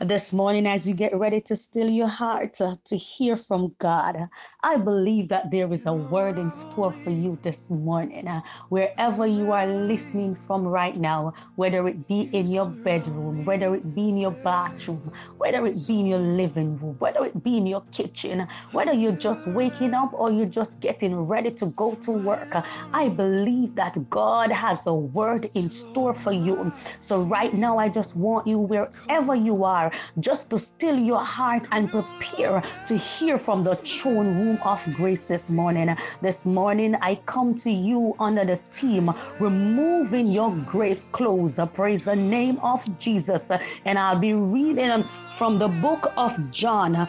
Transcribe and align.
this 0.00 0.32
morning 0.32 0.66
as 0.66 0.86
you 0.88 0.94
get 0.94 1.16
ready 1.16 1.40
to 1.40 1.56
still 1.56 1.88
your 1.88 2.08
heart 2.08 2.60
uh, 2.60 2.76
to 2.84 2.96
hear 2.96 3.36
from 3.36 3.74
God. 3.78 4.16
I 4.62 4.76
believe 4.76 5.28
that 5.30 5.50
there 5.50 5.72
is 5.72 5.86
a 5.86 5.94
word 5.94 6.38
in 6.38 6.52
store 6.52 6.92
for 6.92 7.10
you 7.10 7.38
this 7.42 7.70
morning. 7.70 8.28
Uh, 8.28 8.42
wherever 8.68 9.26
you 9.26 9.50
are 9.52 9.66
listening 9.66 10.34
from 10.34 10.66
right 10.66 10.96
now, 10.96 11.32
whether 11.56 11.86
it 11.88 12.06
be 12.06 12.22
in 12.32 12.50
your 12.50 12.78
bedroom, 12.84 13.44
whether 13.44 13.74
it 13.74 13.94
be 13.94 14.10
in 14.10 14.16
your 14.18 14.38
bathroom, 14.44 15.10
whether 15.38 15.66
it 15.66 15.86
be 15.86 16.00
in 16.00 16.06
your 16.06 16.18
living 16.20 16.78
room, 16.78 16.96
whether 16.98 17.24
it 17.24 17.42
be 17.42 17.56
in 17.58 17.66
your 17.66 17.84
kitchen, 17.92 18.46
whether 18.70 18.92
you're 18.92 19.12
just 19.12 19.46
waking 19.46 19.94
up 19.94 20.10
or 20.12 20.30
you're 20.30 20.46
just 20.46 20.80
getting 20.80 21.16
ready 21.16 21.50
to 21.52 21.66
go 21.76 21.94
to 22.02 22.12
work, 22.12 22.48
uh, 22.54 22.62
I 22.92 23.08
believe 23.08 23.74
that 23.76 24.10
God 24.10 24.52
has 24.52 24.86
a 24.86 24.94
word 24.94 25.50
in 25.54 25.68
store 25.68 26.14
for 26.14 26.32
you. 26.32 26.72
So, 27.00 27.20
right 27.22 27.52
now, 27.54 27.78
I 27.78 27.88
just 27.88 28.16
want 28.16 28.46
you, 28.46 28.58
wherever 28.58 29.34
you 29.34 29.64
are, 29.64 29.87
just 30.20 30.50
to 30.50 30.58
still 30.58 30.98
your 30.98 31.24
heart 31.24 31.66
and 31.72 31.90
prepare 31.90 32.62
to 32.86 32.96
hear 32.96 33.38
from 33.38 33.64
the 33.64 33.76
throne 33.76 34.38
room 34.38 34.58
of 34.64 34.84
grace 34.94 35.24
this 35.24 35.50
morning. 35.50 35.96
This 36.20 36.46
morning, 36.46 36.94
I 36.96 37.16
come 37.26 37.54
to 37.56 37.70
you 37.70 38.14
under 38.18 38.44
the 38.44 38.58
team, 38.70 39.10
removing 39.40 40.26
your 40.26 40.54
grave 40.66 41.04
clothes. 41.12 41.60
Praise 41.74 42.04
the 42.04 42.16
name 42.16 42.58
of 42.58 42.84
Jesus. 42.98 43.50
And 43.84 43.98
I'll 43.98 44.18
be 44.18 44.34
reading 44.34 45.02
from 45.36 45.58
the 45.58 45.68
book 45.68 46.12
of 46.16 46.50
John, 46.50 47.06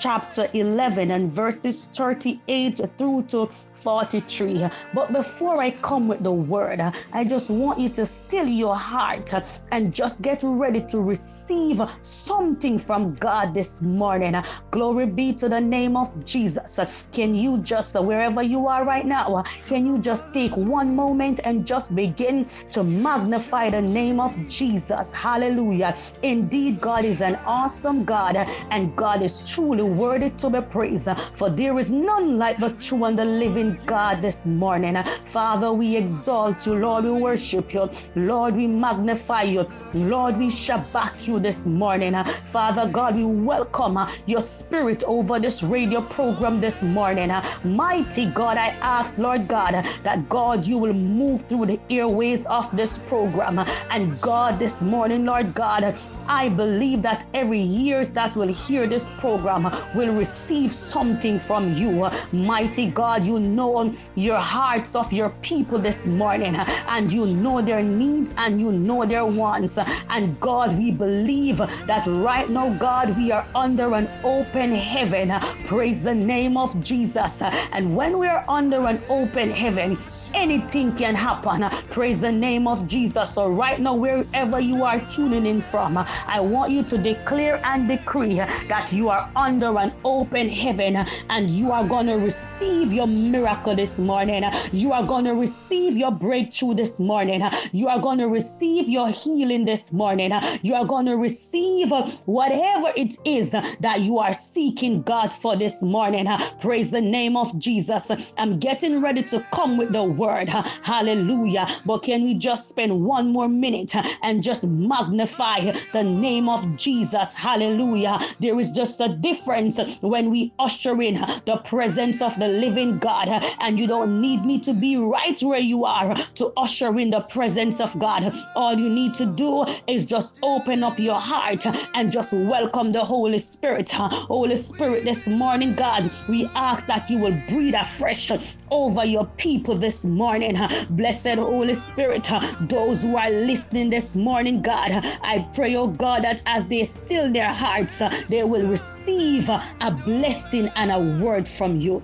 chapter 0.00 0.48
11 0.54 1.10
and 1.10 1.30
verses 1.30 1.88
38 1.88 2.80
through 2.96 3.22
to 3.24 3.50
43. 3.80 4.66
But 4.94 5.12
before 5.12 5.60
I 5.60 5.70
come 5.70 6.08
with 6.08 6.22
the 6.22 6.32
word, 6.32 6.80
I 7.12 7.24
just 7.24 7.50
want 7.50 7.78
you 7.78 7.88
to 7.90 8.06
still 8.06 8.46
your 8.46 8.76
heart 8.76 9.32
and 9.72 9.92
just 9.92 10.22
get 10.22 10.42
ready 10.42 10.80
to 10.86 11.00
receive 11.00 11.80
something 12.02 12.78
from 12.78 13.14
God 13.14 13.54
this 13.54 13.80
morning. 13.80 14.36
Glory 14.70 15.06
be 15.06 15.32
to 15.34 15.48
the 15.48 15.60
name 15.60 15.96
of 15.96 16.24
Jesus. 16.24 16.78
Can 17.12 17.34
you 17.34 17.58
just, 17.58 17.98
wherever 18.00 18.42
you 18.42 18.66
are 18.66 18.84
right 18.84 19.06
now, 19.06 19.42
can 19.66 19.86
you 19.86 19.98
just 19.98 20.34
take 20.34 20.54
one 20.56 20.94
moment 20.94 21.40
and 21.44 21.66
just 21.66 21.94
begin 21.94 22.46
to 22.72 22.84
magnify 22.84 23.70
the 23.70 23.82
name 23.82 24.20
of 24.20 24.36
Jesus? 24.48 25.12
Hallelujah. 25.12 25.96
Indeed, 26.22 26.80
God 26.80 27.04
is 27.04 27.22
an 27.22 27.36
awesome 27.46 28.04
God 28.04 28.36
and 28.70 28.94
God 28.94 29.22
is 29.22 29.48
truly 29.48 29.82
worthy 29.90 30.30
to 30.30 30.50
be 30.50 30.60
praised. 30.60 31.10
For 31.34 31.50
there 31.50 31.78
is 31.78 31.92
none 31.92 32.38
like 32.38 32.58
the 32.58 32.70
true 32.80 33.04
and 33.04 33.18
the 33.18 33.24
living 33.24 33.78
God 33.86 34.22
this 34.22 34.46
morning. 34.46 34.96
Father, 35.02 35.72
we 35.72 35.96
exalt 35.96 36.66
you. 36.66 36.74
Lord, 36.74 37.04
we 37.04 37.12
worship 37.12 37.74
you. 37.74 37.90
Lord, 38.14 38.56
we 38.56 38.66
magnify 38.66 39.42
you. 39.42 39.66
Lord, 39.94 40.36
we 40.38 40.48
shabach 40.48 41.26
you 41.26 41.38
this 41.38 41.66
morning. 41.66 42.14
Father 42.24 42.86
God, 42.88 43.16
we 43.16 43.24
welcome 43.24 43.98
your 44.26 44.40
spirit 44.40 45.02
over 45.04 45.38
this 45.38 45.62
radio 45.62 46.00
program 46.00 46.60
this 46.60 46.82
morning. 46.82 47.30
Mighty 47.64 48.26
God, 48.26 48.56
I 48.56 48.68
ask, 48.80 49.18
Lord 49.18 49.48
God, 49.48 49.72
that 50.02 50.28
God, 50.28 50.66
you 50.66 50.78
will 50.78 50.92
move 50.92 51.42
through 51.42 51.66
the 51.66 51.80
airways 51.90 52.46
of 52.46 52.70
this 52.76 52.98
program. 52.98 53.64
And 53.90 54.20
God, 54.20 54.58
this 54.58 54.82
morning, 54.82 55.24
Lord 55.24 55.54
God, 55.54 55.96
I 56.30 56.48
believe 56.48 57.02
that 57.02 57.26
every 57.34 57.60
ears 57.60 58.12
that 58.12 58.36
will 58.36 58.46
hear 58.46 58.86
this 58.86 59.08
program 59.18 59.64
will 59.96 60.14
receive 60.14 60.72
something 60.72 61.40
from 61.40 61.74
you. 61.74 62.08
Mighty 62.30 62.88
God, 62.88 63.24
you 63.24 63.40
know 63.40 63.92
your 64.14 64.38
hearts 64.38 64.94
of 64.94 65.12
your 65.12 65.30
people 65.42 65.78
this 65.78 66.06
morning 66.06 66.54
and 66.54 67.10
you 67.10 67.26
know 67.26 67.60
their 67.60 67.82
needs 67.82 68.32
and 68.38 68.60
you 68.60 68.70
know 68.70 69.04
their 69.04 69.26
wants. 69.26 69.76
And 70.08 70.38
God, 70.38 70.78
we 70.78 70.92
believe 70.92 71.58
that 71.58 72.06
right 72.06 72.48
now, 72.48 72.72
God, 72.74 73.16
we 73.16 73.32
are 73.32 73.44
under 73.56 73.92
an 73.94 74.08
open 74.22 74.70
heaven. 74.70 75.32
Praise 75.66 76.04
the 76.04 76.14
name 76.14 76.56
of 76.56 76.80
Jesus. 76.80 77.42
And 77.72 77.96
when 77.96 78.20
we 78.20 78.28
are 78.28 78.44
under 78.46 78.86
an 78.86 79.02
open 79.08 79.50
heaven, 79.50 79.98
anything 80.34 80.94
can 80.96 81.14
happen. 81.14 81.62
Praise 81.90 82.20
the 82.22 82.32
name 82.32 82.66
of 82.66 82.86
Jesus. 82.88 83.34
So, 83.34 83.48
right 83.48 83.80
now, 83.80 83.94
wherever 83.94 84.60
you 84.60 84.84
are 84.84 85.00
tuning 85.00 85.46
in 85.46 85.60
from, 85.60 85.96
I 85.98 86.40
want 86.40 86.72
you 86.72 86.82
to 86.84 86.98
declare 86.98 87.60
and 87.64 87.88
decree 87.88 88.36
that 88.36 88.92
you 88.92 89.08
are 89.08 89.30
under 89.36 89.78
an 89.78 89.92
open 90.04 90.48
heaven 90.48 90.96
and 91.30 91.50
you 91.50 91.72
are 91.72 91.86
going 91.86 92.06
to 92.06 92.16
receive 92.16 92.92
your 92.92 93.06
miracle 93.06 93.74
this 93.74 93.98
morning. 93.98 94.44
You 94.72 94.92
are 94.92 95.04
going 95.04 95.24
to 95.24 95.34
receive 95.34 95.96
your 95.96 96.10
breakthrough 96.12 96.74
this 96.74 97.00
morning. 97.00 97.42
You 97.72 97.88
are 97.88 98.00
going 98.00 98.18
to 98.18 98.28
receive 98.28 98.88
your 98.88 99.08
healing 99.08 99.64
this 99.64 99.92
morning. 99.92 100.32
You 100.62 100.74
are 100.74 100.84
going 100.84 101.06
to 101.06 101.16
receive 101.16 101.90
whatever 102.26 102.92
it 102.96 103.14
is 103.24 103.52
that 103.52 104.00
you 104.00 104.18
are 104.18 104.32
seeking 104.32 105.02
God 105.02 105.32
for 105.32 105.56
this 105.56 105.82
morning. 105.82 106.26
Praise 106.60 106.90
the 106.92 107.00
name 107.00 107.36
of 107.36 107.58
Jesus. 107.58 108.10
I'm 108.36 108.58
getting 108.58 109.00
ready 109.00 109.22
to 109.24 109.44
come 109.52 109.76
with 109.76 109.92
the 109.92 110.04
word. 110.20 110.50
Hallelujah. 110.82 111.66
But 111.86 112.04
can 112.04 112.22
we 112.22 112.34
just 112.34 112.68
spend 112.68 113.00
one 113.04 113.32
more 113.32 113.48
minute 113.48 113.94
and 114.22 114.42
just 114.42 114.66
magnify 114.68 115.72
the 115.92 116.04
name 116.04 116.48
of 116.48 116.76
Jesus? 116.76 117.34
Hallelujah. 117.34 118.20
There 118.38 118.60
is 118.60 118.72
just 118.72 119.00
a 119.00 119.08
difference 119.08 119.80
when 120.02 120.30
we 120.30 120.54
usher 120.58 121.00
in 121.00 121.14
the 121.46 121.60
presence 121.64 122.20
of 122.22 122.38
the 122.38 122.48
living 122.48 122.98
God. 122.98 123.28
And 123.60 123.78
you 123.78 123.88
don't 123.88 124.20
need 124.20 124.44
me 124.44 124.60
to 124.60 124.74
be 124.74 124.96
right 124.98 125.40
where 125.42 125.58
you 125.58 125.84
are 125.86 126.14
to 126.34 126.52
usher 126.56 126.96
in 126.98 127.10
the 127.10 127.22
presence 127.22 127.80
of 127.80 127.98
God. 127.98 128.32
All 128.54 128.78
you 128.78 128.90
need 128.90 129.14
to 129.14 129.26
do 129.26 129.64
is 129.88 130.06
just 130.06 130.38
open 130.42 130.84
up 130.84 131.00
your 131.00 131.20
heart 131.20 131.66
and 131.94 132.12
just 132.12 132.32
welcome 132.34 132.92
the 132.92 133.04
Holy 133.04 133.38
Spirit. 133.38 133.90
Holy 133.92 134.56
Spirit, 134.56 135.04
this 135.04 135.26
morning, 135.26 135.74
God, 135.74 136.10
we 136.28 136.50
ask 136.54 136.86
that 136.88 137.08
you 137.08 137.18
will 137.18 137.32
breathe 137.48 137.74
afresh 137.74 138.30
over 138.70 139.04
your 139.04 139.26
people 139.38 139.76
this 139.76 140.04
morning. 140.10 140.56
Blessed 140.90 141.36
Holy 141.36 141.74
Spirit, 141.74 142.28
those 142.62 143.04
who 143.04 143.16
are 143.16 143.30
listening 143.30 143.88
this 143.90 144.16
morning, 144.16 144.60
God, 144.60 144.90
I 145.22 145.48
pray, 145.54 145.76
oh 145.76 145.86
God, 145.86 146.24
that 146.24 146.42
as 146.46 146.66
they 146.66 146.84
still 146.84 147.32
their 147.32 147.52
hearts, 147.52 148.02
they 148.28 148.42
will 148.42 148.66
receive 148.66 149.48
a 149.48 149.90
blessing 150.04 150.68
and 150.76 150.90
a 150.90 151.24
word 151.24 151.48
from 151.48 151.78
you. 151.78 152.02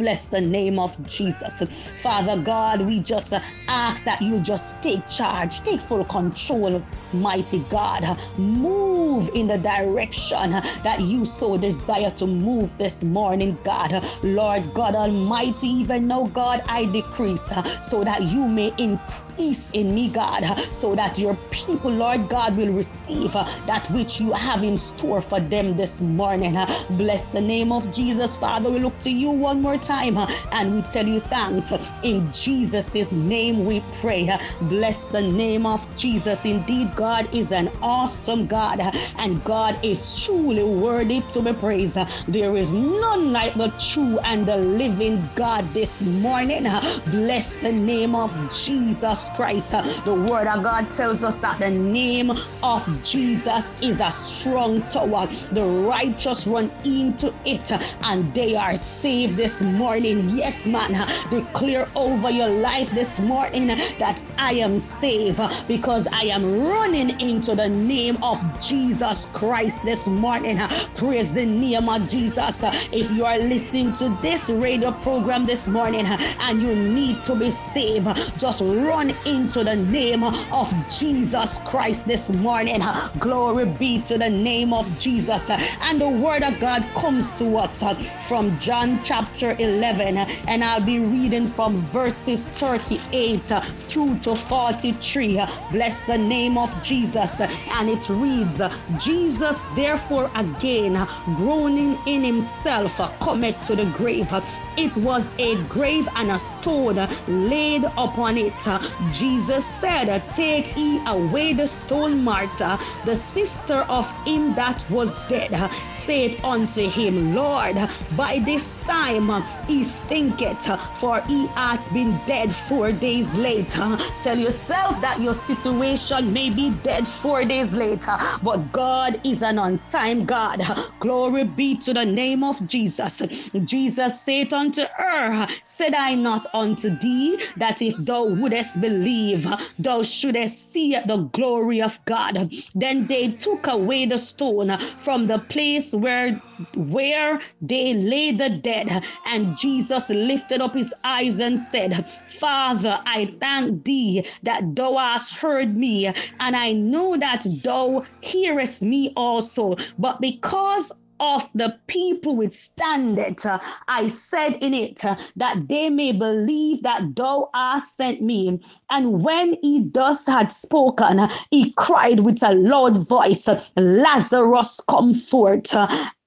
Bless 0.00 0.28
the 0.28 0.40
name 0.40 0.78
of 0.78 0.96
Jesus. 1.06 1.62
Father 2.00 2.40
God, 2.40 2.80
we 2.80 3.00
just 3.00 3.34
uh, 3.34 3.40
ask 3.68 4.06
that 4.06 4.22
you 4.22 4.40
just 4.40 4.82
take 4.82 5.06
charge, 5.06 5.60
take 5.60 5.78
full 5.78 6.06
control, 6.06 6.82
mighty 7.12 7.58
God. 7.68 8.18
Move 8.38 9.28
in 9.34 9.46
the 9.46 9.58
direction 9.58 10.52
that 10.52 11.02
you 11.02 11.26
so 11.26 11.58
desire 11.58 12.10
to 12.12 12.26
move 12.26 12.78
this 12.78 13.04
morning, 13.04 13.58
God. 13.62 14.02
Lord 14.22 14.72
God 14.72 14.94
Almighty, 14.94 15.66
even 15.66 16.08
now, 16.08 16.24
God, 16.28 16.62
I 16.66 16.86
decrease 16.86 17.52
uh, 17.52 17.62
so 17.82 18.02
that 18.02 18.22
you 18.22 18.48
may 18.48 18.72
increase 18.78 19.70
in 19.72 19.94
me, 19.94 20.08
God, 20.08 20.44
so 20.72 20.94
that 20.94 21.18
your 21.18 21.36
people, 21.50 21.90
Lord 21.90 22.30
God, 22.30 22.56
will 22.56 22.72
receive 22.72 23.36
uh, 23.36 23.44
that 23.66 23.86
which 23.90 24.18
you 24.18 24.32
have 24.32 24.64
in 24.64 24.78
store 24.78 25.20
for 25.20 25.40
them 25.40 25.76
this 25.76 26.00
morning. 26.00 26.56
Bless 26.90 27.28
the 27.28 27.40
name 27.40 27.70
of 27.70 27.92
Jesus, 27.92 28.38
Father. 28.38 28.70
We 28.70 28.78
look 28.78 28.98
to 29.00 29.10
you 29.10 29.30
one 29.30 29.60
more 29.60 29.76
time 29.76 29.89
and 29.90 30.74
we 30.74 30.82
tell 30.82 31.06
you 31.06 31.18
thanks. 31.18 31.72
In 32.04 32.30
Jesus' 32.30 33.12
name 33.12 33.64
we 33.64 33.82
pray. 34.00 34.30
Bless 34.62 35.06
the 35.06 35.20
name 35.20 35.66
of 35.66 35.84
Jesus. 35.96 36.44
Indeed, 36.44 36.94
God 36.94 37.28
is 37.34 37.50
an 37.52 37.70
awesome 37.82 38.46
God 38.46 38.80
and 39.18 39.42
God 39.42 39.76
is 39.84 40.24
truly 40.24 40.62
worthy 40.62 41.22
to 41.22 41.42
be 41.42 41.52
praised. 41.52 41.98
There 42.28 42.56
is 42.56 42.72
none 42.72 43.32
like 43.32 43.54
the 43.54 43.68
true 43.92 44.18
and 44.20 44.46
the 44.46 44.56
living 44.56 45.28
God 45.34 45.64
this 45.74 46.02
morning. 46.02 46.64
Bless 47.06 47.58
the 47.58 47.72
name 47.72 48.14
of 48.14 48.30
Jesus 48.64 49.30
Christ. 49.30 49.72
The 50.04 50.14
word 50.14 50.46
of 50.46 50.62
God 50.62 50.88
tells 50.90 51.24
us 51.24 51.36
that 51.38 51.58
the 51.58 51.70
name 51.70 52.30
of 52.62 53.02
Jesus 53.02 53.74
is 53.82 54.00
a 54.00 54.12
strong 54.12 54.82
tower. 54.82 55.26
The 55.50 55.64
righteous 55.64 56.46
run 56.46 56.70
into 56.84 57.34
it 57.44 57.72
and 58.04 58.32
they 58.34 58.54
are 58.54 58.76
saved 58.76 59.36
this 59.36 59.60
morning. 59.60 59.79
Yes, 59.80 60.66
man. 60.66 60.92
Declare 61.30 61.88
over 61.96 62.30
your 62.30 62.50
life 62.50 62.90
this 62.90 63.18
morning 63.18 63.68
that 63.98 64.22
I 64.36 64.52
am 64.52 64.78
saved 64.78 65.40
because 65.66 66.06
I 66.12 66.24
am 66.24 66.60
running 66.68 67.18
into 67.18 67.54
the 67.54 67.70
name 67.70 68.22
of 68.22 68.38
Jesus 68.60 69.26
Christ 69.32 69.82
this 69.82 70.06
morning. 70.06 70.58
Praise 70.96 71.32
the 71.32 71.46
name 71.46 71.88
of 71.88 72.06
Jesus. 72.10 72.62
If 72.92 73.10
you 73.12 73.24
are 73.24 73.38
listening 73.38 73.94
to 73.94 74.10
this 74.20 74.50
radio 74.50 74.92
program 74.92 75.46
this 75.46 75.66
morning 75.66 76.04
and 76.06 76.62
you 76.62 76.74
need 76.76 77.24
to 77.24 77.34
be 77.34 77.48
saved, 77.48 78.06
just 78.38 78.60
run 78.60 79.14
into 79.24 79.64
the 79.64 79.76
name 79.76 80.24
of 80.24 80.74
Jesus 80.90 81.58
Christ 81.60 82.06
this 82.06 82.30
morning. 82.30 82.82
Glory 83.18 83.64
be 83.64 84.02
to 84.02 84.18
the 84.18 84.28
name 84.28 84.74
of 84.74 84.86
Jesus. 84.98 85.48
And 85.48 85.98
the 85.98 86.08
word 86.08 86.42
of 86.42 86.60
God 86.60 86.84
comes 86.94 87.32
to 87.38 87.56
us 87.56 87.82
from 88.28 88.58
John 88.58 89.00
chapter 89.02 89.52
11, 89.60 90.16
and 90.48 90.64
I'll 90.64 90.80
be 90.80 90.98
reading 91.00 91.46
from 91.46 91.78
verses 91.78 92.48
38 92.48 93.52
through 93.78 94.18
to 94.20 94.34
43. 94.34 95.40
Bless 95.70 96.02
the 96.02 96.18
name 96.18 96.58
of 96.58 96.80
Jesus. 96.82 97.40
And 97.40 97.88
it 97.88 98.08
reads, 98.08 98.60
Jesus, 98.98 99.66
therefore, 99.76 100.30
again, 100.34 101.06
groaning 101.36 101.98
in 102.06 102.24
himself, 102.24 102.98
cometh 103.20 103.60
to 103.62 103.76
the 103.76 103.86
grave. 103.86 104.32
It 104.76 104.96
was 104.96 105.34
a 105.38 105.56
grave 105.64 106.08
and 106.16 106.30
a 106.30 106.38
stone 106.38 107.06
laid 107.26 107.84
upon 107.84 108.38
it. 108.38 108.66
Jesus 109.12 109.66
said, 109.66 110.22
Take 110.32 110.76
ye 110.76 111.02
away 111.06 111.52
the 111.52 111.66
stone, 111.66 112.24
Martha, 112.24 112.78
the 113.04 113.14
sister 113.14 113.84
of 113.88 114.10
him 114.26 114.54
that 114.54 114.84
was 114.88 115.18
dead. 115.28 115.54
Said 115.90 116.36
unto 116.44 116.88
him, 116.88 117.34
Lord, 117.34 117.76
by 118.16 118.38
this 118.46 118.78
time 118.78 119.28
he 119.66 119.84
stinketh, 119.84 120.66
for 120.96 121.22
he 121.28 121.52
hath 121.56 121.92
been 121.92 122.18
dead 122.26 122.52
four 122.52 122.92
days 122.92 123.36
later. 123.36 123.96
Tell 124.22 124.38
yourself 124.38 125.00
that 125.00 125.20
your 125.20 125.34
situation 125.34 126.32
may 126.32 126.50
be 126.50 126.70
dead 126.70 127.06
four 127.06 127.44
days 127.44 127.76
later, 127.76 128.16
but 128.42 128.72
God 128.72 129.20
is 129.24 129.42
an 129.42 129.58
on 129.58 129.78
time 129.78 130.24
God. 130.26 130.62
Glory 131.00 131.44
be 131.44 131.76
to 131.78 131.94
the 131.94 132.04
name 132.04 132.42
of 132.44 132.64
Jesus. 132.66 133.22
Jesus 133.64 134.20
said 134.20 134.52
unto 134.52 134.84
her, 134.96 135.46
Said 135.64 135.94
I 135.94 136.14
not 136.14 136.46
unto 136.52 136.90
thee 136.90 137.40
that 137.56 137.82
if 137.82 137.96
thou 137.96 138.24
wouldest 138.24 138.80
believe, 138.80 139.46
thou 139.78 140.02
shouldest 140.02 140.72
see 140.72 140.96
the 141.06 141.28
glory 141.32 141.80
of 141.80 142.04
God? 142.04 142.52
Then 142.74 143.06
they 143.06 143.32
took 143.32 143.66
away 143.66 144.06
the 144.06 144.18
stone 144.18 144.76
from 144.96 145.26
the 145.26 145.38
place 145.38 145.94
where 145.94 146.42
where 146.76 147.40
they 147.62 147.94
lay 147.94 148.32
the 148.32 148.50
dead, 148.50 149.02
and 149.24 149.39
Jesus 149.56 150.10
lifted 150.10 150.60
up 150.60 150.74
his 150.74 150.94
eyes 151.04 151.40
and 151.40 151.60
said, 151.60 152.08
Father, 152.08 153.00
I 153.06 153.26
thank 153.40 153.84
thee 153.84 154.26
that 154.42 154.74
thou 154.74 154.96
hast 154.96 155.34
heard 155.34 155.76
me, 155.76 156.06
and 156.06 156.56
I 156.56 156.72
know 156.72 157.16
that 157.16 157.46
thou 157.62 158.04
hearest 158.20 158.82
me 158.82 159.12
also. 159.16 159.76
But 159.98 160.20
because 160.20 160.92
of 161.20 161.48
the 161.54 161.78
people 161.86 162.34
withstand 162.34 163.18
it. 163.18 163.44
I 163.88 164.06
said 164.08 164.54
in 164.60 164.72
it 164.72 165.02
that 165.36 165.68
they 165.68 165.90
may 165.90 166.12
believe 166.12 166.82
that 166.82 167.14
thou 167.14 167.50
hast 167.54 167.96
sent 167.96 168.22
me. 168.22 168.58
And 168.88 169.22
when 169.22 169.54
he 169.62 169.84
thus 169.84 170.26
had 170.26 170.50
spoken, 170.50 171.20
he 171.50 171.72
cried 171.76 172.20
with 172.20 172.42
a 172.42 172.54
loud 172.54 173.06
voice, 173.06 173.48
Lazarus, 173.76 174.80
come 174.88 175.12
forth. 175.14 175.74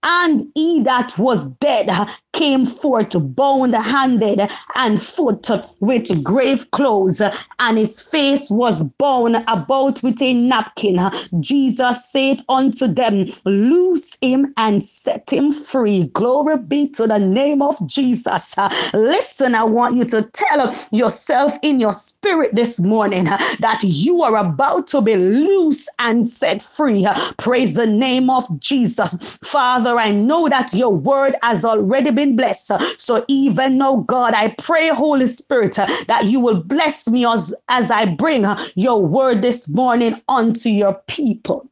And 0.04 0.42
he 0.56 0.82
that 0.82 1.18
was 1.18 1.50
dead 1.56 1.90
came 2.34 2.66
forth 2.66 3.16
bound 3.36 3.76
handed 3.76 4.42
and 4.76 5.02
foot 5.02 5.48
with 5.80 6.24
grave 6.24 6.70
clothes, 6.72 7.22
and 7.60 7.78
his 7.78 8.02
face 8.02 8.50
was 8.50 8.84
bound 8.94 9.38
about 9.48 10.02
with 10.04 10.22
a 10.22 10.34
napkin. 10.34 11.00
Jesus 11.40 12.12
said 12.12 12.42
unto 12.50 12.88
them, 12.88 13.28
Loose 13.46 14.18
him 14.22 14.54
and 14.58 14.84
set 14.84 15.32
him 15.32 15.52
free. 15.52 16.10
Glory 16.14 16.58
be 16.58 16.90
to 16.90 17.08
the 17.08 17.20
name 17.20 17.62
of 17.62 17.76
Jesus. 17.88 18.56
Listen, 18.94 19.56
I 19.56 19.64
want 19.64 19.96
you 19.96 20.06
to 20.06 20.24
tell 20.34 20.76
yourself 20.92 21.58
in 21.62 21.80
your 21.80 21.94
spirit 21.94 22.56
this 22.56 22.80
morning 22.80 23.26
that 23.26 23.80
you 23.84 24.24
are 24.24 24.36
about 24.36 24.88
to 24.88 25.02
be 25.02 25.16
loose 25.16 25.88
and 26.00 26.28
set 26.28 26.62
free. 26.62 27.08
Praise 27.38 27.76
the 27.76 27.88
name 27.88 28.30
of 28.30 28.44
Jesus. 28.60 29.38
Father, 29.44 29.93
Father, 29.94 30.10
I 30.10 30.12
know 30.12 30.50
that 30.50 30.74
your 30.74 30.92
word 30.92 31.36
has 31.44 31.64
already 31.64 32.10
been 32.10 32.36
blessed. 32.36 33.00
So 33.00 33.24
even 33.28 33.78
now, 33.78 33.98
God, 33.98 34.34
I 34.34 34.50
pray, 34.58 34.90
Holy 34.90 35.28
Spirit, 35.28 35.76
that 35.76 36.24
you 36.26 36.40
will 36.40 36.64
bless 36.64 37.08
me 37.08 37.28
as, 37.28 37.54
as 37.70 37.92
I 37.92 38.06
bring 38.06 38.44
your 38.76 39.06
word 39.06 39.44
this 39.44 39.70
morning 39.70 40.20
unto 40.28 40.70
your 40.70 40.96
people. 41.08 41.70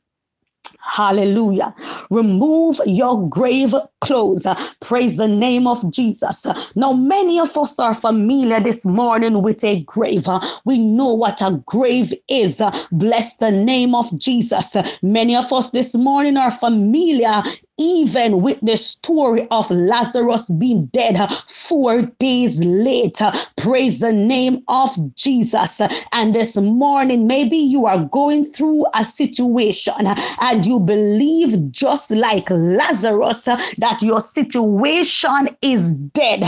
Hallelujah. 0.83 1.73
Remove 2.09 2.79
your 2.85 3.27
grave 3.29 3.73
clothes. 4.01 4.45
Praise 4.81 5.17
the 5.17 5.27
name 5.27 5.65
of 5.65 5.91
Jesus. 5.91 6.45
Now, 6.75 6.91
many 6.91 7.39
of 7.39 7.55
us 7.55 7.79
are 7.79 7.93
familiar 7.93 8.59
this 8.59 8.85
morning 8.85 9.41
with 9.41 9.63
a 9.63 9.81
grave. 9.81 10.27
We 10.65 10.79
know 10.79 11.13
what 11.13 11.41
a 11.41 11.61
grave 11.65 12.13
is. 12.27 12.61
Bless 12.91 13.37
the 13.37 13.51
name 13.51 13.95
of 13.95 14.17
Jesus. 14.19 14.75
Many 15.01 15.35
of 15.35 15.53
us 15.53 15.71
this 15.71 15.95
morning 15.95 16.35
are 16.35 16.51
familiar 16.51 17.41
even 17.79 18.41
with 18.41 18.59
the 18.61 18.77
story 18.77 19.47
of 19.49 19.69
Lazarus 19.71 20.51
being 20.51 20.85
dead 20.87 21.17
four 21.47 22.01
days 22.19 22.63
later. 22.63 23.31
Praise 23.57 23.99
the 23.99 24.13
name 24.13 24.63
of 24.67 24.89
Jesus. 25.15 25.81
And 26.11 26.35
this 26.35 26.57
morning, 26.57 27.27
maybe 27.27 27.57
you 27.57 27.85
are 27.85 28.05
going 28.05 28.45
through 28.45 28.85
a 28.93 29.03
situation 29.03 29.93
and 30.41 30.65
you 30.65 30.79
believe, 30.79 31.71
just 31.71 32.11
like 32.11 32.49
Lazarus, 32.49 33.45
that 33.45 33.99
your 34.01 34.19
situation 34.19 35.49
is 35.61 35.93
dead 35.93 36.43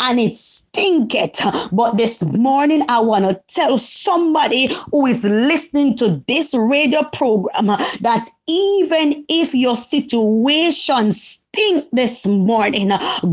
and 0.00 0.20
it 0.20 0.34
stinketh. 0.34 1.70
But 1.72 1.96
this 1.98 2.22
morning, 2.24 2.82
I 2.88 3.00
want 3.00 3.24
to 3.24 3.40
tell 3.48 3.78
somebody 3.78 4.70
who 4.90 5.06
is 5.06 5.24
listening 5.24 5.96
to 5.98 6.22
this 6.28 6.54
radio 6.54 7.02
program 7.12 7.66
that 7.66 8.26
even 8.46 9.24
if 9.28 9.54
your 9.54 9.76
situation 9.76 10.67
politicians 10.68 11.47
stink 11.54 11.88
this 11.92 12.26
morning. 12.26 12.88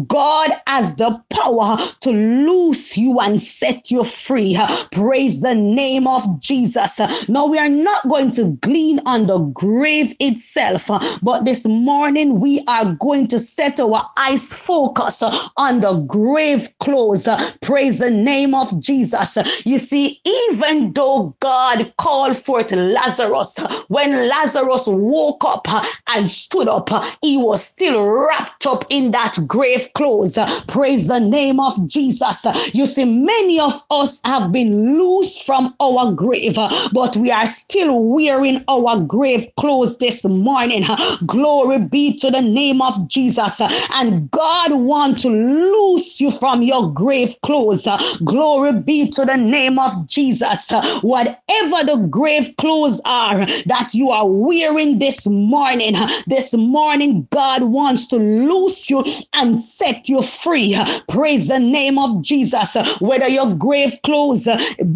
God 0.07 0.50
has 0.67 0.95
the 0.95 1.21
power 1.29 1.77
to 2.01 2.12
loose 2.12 2.97
you 2.97 3.19
and 3.19 3.41
set 3.41 3.91
you 3.91 4.03
free. 4.03 4.57
Praise 4.91 5.41
the 5.41 5.53
name 5.53 6.07
of 6.07 6.39
Jesus. 6.39 7.00
Now, 7.27 7.45
we 7.45 7.57
are 7.57 7.69
not 7.69 8.07
going 8.07 8.31
to 8.31 8.57
glean 8.62 9.00
on 9.06 9.27
the 9.27 9.39
grave 9.39 10.15
itself, 10.19 10.89
but 11.21 11.45
this 11.45 11.67
morning 11.67 12.39
we 12.39 12.63
are 12.67 12.94
going 12.94 13.27
to 13.27 13.39
set 13.39 13.79
our 13.79 14.01
eyes 14.18 14.53
focus 14.53 15.21
on 15.57 15.81
the 15.81 16.06
grave 16.07 16.69
clothes. 16.79 17.27
Praise 17.61 18.00
the 18.00 18.11
name 18.11 18.56
of 18.56 18.79
Jesus. 18.81 19.38
You 19.65 19.77
see, 19.77 20.21
even 20.25 20.94
though 20.94 21.35
God 21.41 21.94
called 21.97 22.38
forth 22.38 22.71
Lazarus, 22.71 23.59
when 23.89 24.29
Lazarus 24.29 24.88
woke 24.88 25.44
up 25.44 25.68
and 26.07 26.31
stood 26.31 26.69
up, 26.69 26.89
he 27.21 27.38
was 27.38 27.63
still 27.63 28.05
wrapped 28.06 28.66
up 28.68 28.86
in 28.90 29.12
that 29.12 29.38
grave 29.48 29.90
clothes. 29.94 30.38
Praise 30.68 31.07
the 31.07 31.19
name 31.19 31.60
of 31.60 31.74
Jesus. 31.88 32.46
You 32.74 32.86
see, 32.86 33.06
many 33.06 33.60
of 33.60 33.81
us 33.92 34.22
have 34.25 34.52
been 34.52 34.98
loose 34.98 35.42
from 35.42 35.75
our 35.80 36.12
grave, 36.13 36.56
but 36.94 37.18
we 37.18 37.31
are 37.31 37.46
still 37.46 38.04
wearing 38.04 38.63
our 38.68 39.00
grave 39.02 39.48
clothes 39.57 39.98
this 39.98 40.25
morning. 40.25 40.84
Glory 41.25 41.80
be 41.80 42.16
to 42.18 42.30
the 42.31 42.42
name 42.42 42.81
of 42.81 43.07
Jesus. 43.07 43.62
And 43.94 44.30
God 44.31 44.71
wants 44.74 45.24
to 45.24 45.30
loose 45.30 46.21
you 46.21 46.31
from 46.31 46.62
your 46.62 46.92
grave 46.92 47.35
clothes. 47.44 47.88
Glory 48.24 48.74
be 48.74 49.09
to 49.12 49.26
the 49.26 49.38
name 49.38 49.80
of 49.80 50.07
Jesus. 50.07 50.71
Whatever 51.02 51.38
the 51.83 52.07
grave 52.09 52.56
clothes 52.57 53.02
are 53.06 53.45
that 53.66 53.90
you 53.94 54.12
are 54.12 54.28
wearing 54.28 55.00
this 55.00 55.28
morning, 55.28 55.94
this 56.28 56.54
morning, 56.54 57.28
God 57.31 57.64
wants 57.64 57.94
to 58.07 58.18
loose 58.18 58.90
you 58.90 59.04
and 59.33 59.57
set 59.57 60.07
you 60.09 60.21
free. 60.21 60.78
Praise 61.09 61.47
the 61.47 61.59
name 61.59 61.97
of 61.97 62.21
Jesus. 62.21 62.75
Whether 62.99 63.28
your 63.28 63.54
grave 63.56 63.94
clothes 64.04 64.47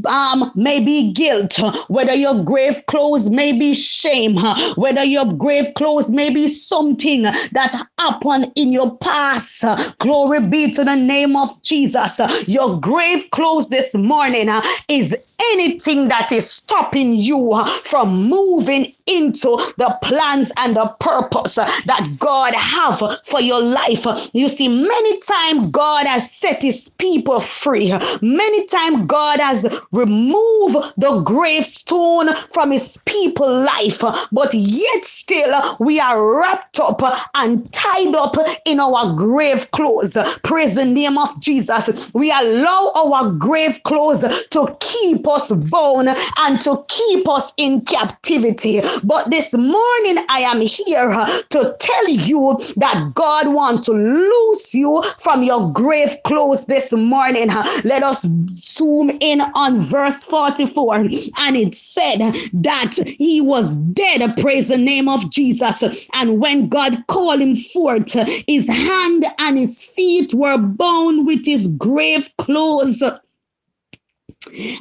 um, 0.06 0.52
may 0.56 0.84
be 0.84 1.12
guilt, 1.12 1.60
whether 1.88 2.14
your 2.14 2.44
grave 2.44 2.86
clothes 2.88 3.30
may 3.30 3.52
be 3.52 3.74
shame, 3.74 4.38
whether 4.76 5.04
your 5.04 5.26
grave 5.34 5.74
clothes 5.76 6.12
may 6.12 6.34
be 6.34 6.48
something 6.48 7.24
that 7.24 7.88
happened 7.98 8.52
in 8.56 8.72
your 8.72 8.98
past. 8.98 9.66
Glory 10.00 10.42
be 10.42 10.72
to 10.72 10.84
the 10.84 10.96
name 10.96 11.36
of 11.36 11.62
Jesus. 11.64 12.20
Your 12.48 12.80
grave 12.80 13.30
clothes 13.32 13.70
this 13.70 13.96
morning 13.96 14.50
is 14.88 15.36
anything 15.52 16.08
that 16.10 16.32
is 16.32 16.50
stopping 16.50 17.16
you 17.16 17.64
from 17.84 18.30
moving 18.30 18.94
into 19.10 19.58
the 19.78 19.98
plans 20.02 20.52
and 20.58 20.76
the 20.76 20.88
purpose 21.00 21.56
that 21.56 22.16
God 22.20 22.54
have 22.54 23.02
for 23.26 23.42
your 23.42 23.62
life. 23.62 24.06
You 24.34 24.50
see, 24.50 24.68
many 24.68 25.20
times 25.20 25.72
God 25.72 26.06
has 26.06 26.32
set 26.32 26.62
his 26.62 26.90
people 27.00 27.40
free. 27.40 27.92
Many 28.22 28.66
times 28.66 29.06
God 29.08 29.40
has 29.40 29.66
removed 29.92 30.76
the 30.98 31.22
gravestone 31.26 32.34
from 32.36 32.72
his 32.72 32.98
people 33.06 33.62
life, 33.64 34.02
but 34.32 34.54
yet 34.54 35.06
still 35.06 35.62
we 35.80 36.00
are 36.00 36.40
wrapped 36.40 36.80
up 36.80 37.02
and 37.36 37.72
tied 37.74 38.16
up 38.16 38.36
in 38.66 38.80
our 38.80 39.16
grave 39.16 39.70
clothes. 39.72 40.18
Praise 40.44 40.76
the 40.76 40.86
name 40.86 41.18
of 41.18 41.30
Jesus. 41.42 42.12
We 42.14 42.32
allow 42.32 42.92
our 42.96 43.32
grave 43.38 43.82
clothes 43.84 44.22
to 44.22 44.78
keep 44.80 45.28
us 45.28 45.52
bound 45.52 46.10
and 46.40 46.62
to 46.62 46.84
keep 46.88 47.28
us 47.30 47.54
in 47.58 47.82
captivity. 47.82 48.82
But 49.04 49.30
this 49.32 49.54
morning, 49.54 50.18
I 50.30 50.42
am 50.42 50.62
here 50.62 51.10
to 51.50 51.76
tell 51.80 52.10
you 52.10 52.60
that 52.78 53.12
God 53.16 53.54
wants 53.54 53.86
to 53.88 53.94
loose 53.94 54.74
you 54.74 55.04
from 55.20 55.44
your 55.44 55.72
grave 55.72 56.16
clothes 56.26 56.66
this 56.66 56.94
morning. 56.94 57.48
Let 57.84 58.04
us 58.04 58.24
zoom 58.52 59.10
in 59.22 59.42
on 59.42 59.80
verse 59.80 60.24
44. 60.24 60.96
And 60.96 61.56
it 61.56 61.76
said 61.76 62.20
that 62.54 62.94
he 63.06 63.42
was 63.42 63.78
dead. 63.78 64.38
Praise 64.38 64.70
the 64.70 64.78
name 64.78 65.08
of 65.08 65.30
Jesus. 65.32 65.84
And 66.14 66.40
when 66.40 66.68
God 66.68 67.06
called 67.08 67.42
him 67.42 67.56
forth, 67.56 68.14
his 68.48 68.68
hand 68.68 69.26
and 69.40 69.58
his 69.58 69.82
feet 69.82 70.34
were 70.34 70.58
bound 70.58 71.26
with 71.26 71.46
his 71.46 71.68
grave 71.68 72.30
clothes 72.38 73.04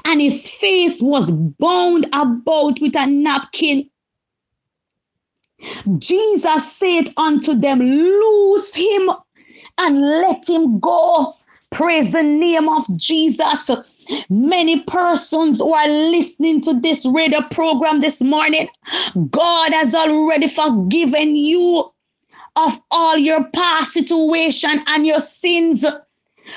and 0.05 0.21
his 0.21 0.49
face 0.49 1.03
was 1.03 1.31
bound 1.31 2.07
about 2.13 2.81
with 2.81 2.97
a 2.97 3.07
napkin. 3.07 3.89
Jesus 5.99 6.73
said 6.73 7.13
unto 7.17 7.55
them, 7.55 7.81
Loose 7.81 8.75
him 8.75 9.11
and 9.79 10.01
let 10.01 10.49
him 10.49 10.79
go. 10.79 11.35
Praise 11.71 12.13
the 12.13 12.23
name 12.23 12.69
of 12.69 12.85
Jesus. 12.97 13.71
Many 14.31 14.81
persons 14.81 15.61
who 15.61 15.75
are 15.75 15.89
listening 15.89 16.61
to 16.63 16.81
this 16.81 17.05
radio 17.07 17.43
program 17.43 18.01
this 18.01 18.23
morning, 18.23 18.69
God 19.31 19.73
has 19.73 19.95
already 19.95 20.49
forgiven 20.49 21.37
you 21.37 21.93
of 22.57 22.81
all 22.91 23.19
your 23.19 23.45
past 23.51 23.93
situation 23.93 24.71
and 24.87 25.07
your 25.07 25.21
sins. 25.21 25.85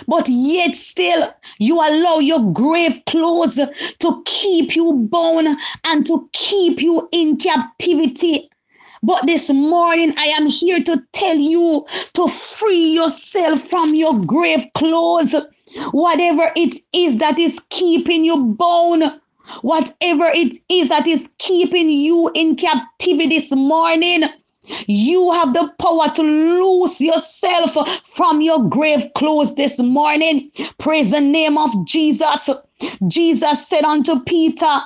But 0.07 0.29
yet 0.29 0.75
still 0.75 1.29
you 1.59 1.75
allow 1.75 2.19
your 2.19 2.53
grave 2.53 3.03
clothes 3.05 3.55
to 3.99 4.23
keep 4.25 4.75
you 4.75 5.07
bound 5.11 5.57
and 5.85 6.07
to 6.07 6.29
keep 6.31 6.81
you 6.81 7.09
in 7.11 7.37
captivity. 7.37 8.49
But 9.03 9.25
this 9.25 9.49
morning, 9.49 10.13
I 10.17 10.25
am 10.25 10.47
here 10.47 10.83
to 10.83 11.03
tell 11.11 11.37
you 11.37 11.85
to 12.13 12.27
free 12.27 12.93
yourself 12.93 13.59
from 13.61 13.95
your 13.95 14.19
grave 14.25 14.65
clothes. 14.75 15.35
Whatever 15.91 16.51
it 16.55 16.75
is 16.93 17.17
that 17.17 17.39
is 17.39 17.59
keeping 17.69 18.23
you 18.25 18.45
bound, 18.59 19.03
whatever 19.61 20.25
it 20.25 20.53
is 20.69 20.89
that 20.89 21.07
is 21.07 21.33
keeping 21.39 21.89
you 21.89 22.29
in 22.35 22.55
captivity 22.55 23.27
this 23.29 23.55
morning, 23.55 24.23
you 24.85 25.31
have 25.31 25.53
the 25.53 25.73
power 25.79 26.09
to 26.13 26.21
loose 26.21 27.01
yourself 27.01 27.73
from 28.07 28.41
your 28.41 28.63
grave 28.69 29.11
clothes 29.15 29.55
this 29.55 29.79
morning. 29.79 30.51
Praise 30.77 31.11
the 31.11 31.21
name 31.21 31.57
of 31.57 31.71
Jesus. 31.85 32.49
Jesus 33.07 33.67
said 33.67 33.83
unto 33.83 34.19
Peter, 34.23 34.81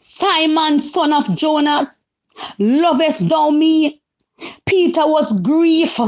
Simon, 0.00 0.78
son 0.78 1.12
of 1.12 1.34
Jonas, 1.34 2.03
lovest 2.58 3.28
thou 3.28 3.50
me? 3.50 4.00
Peter 4.66 5.06
was 5.06 5.40
grief 5.40 5.98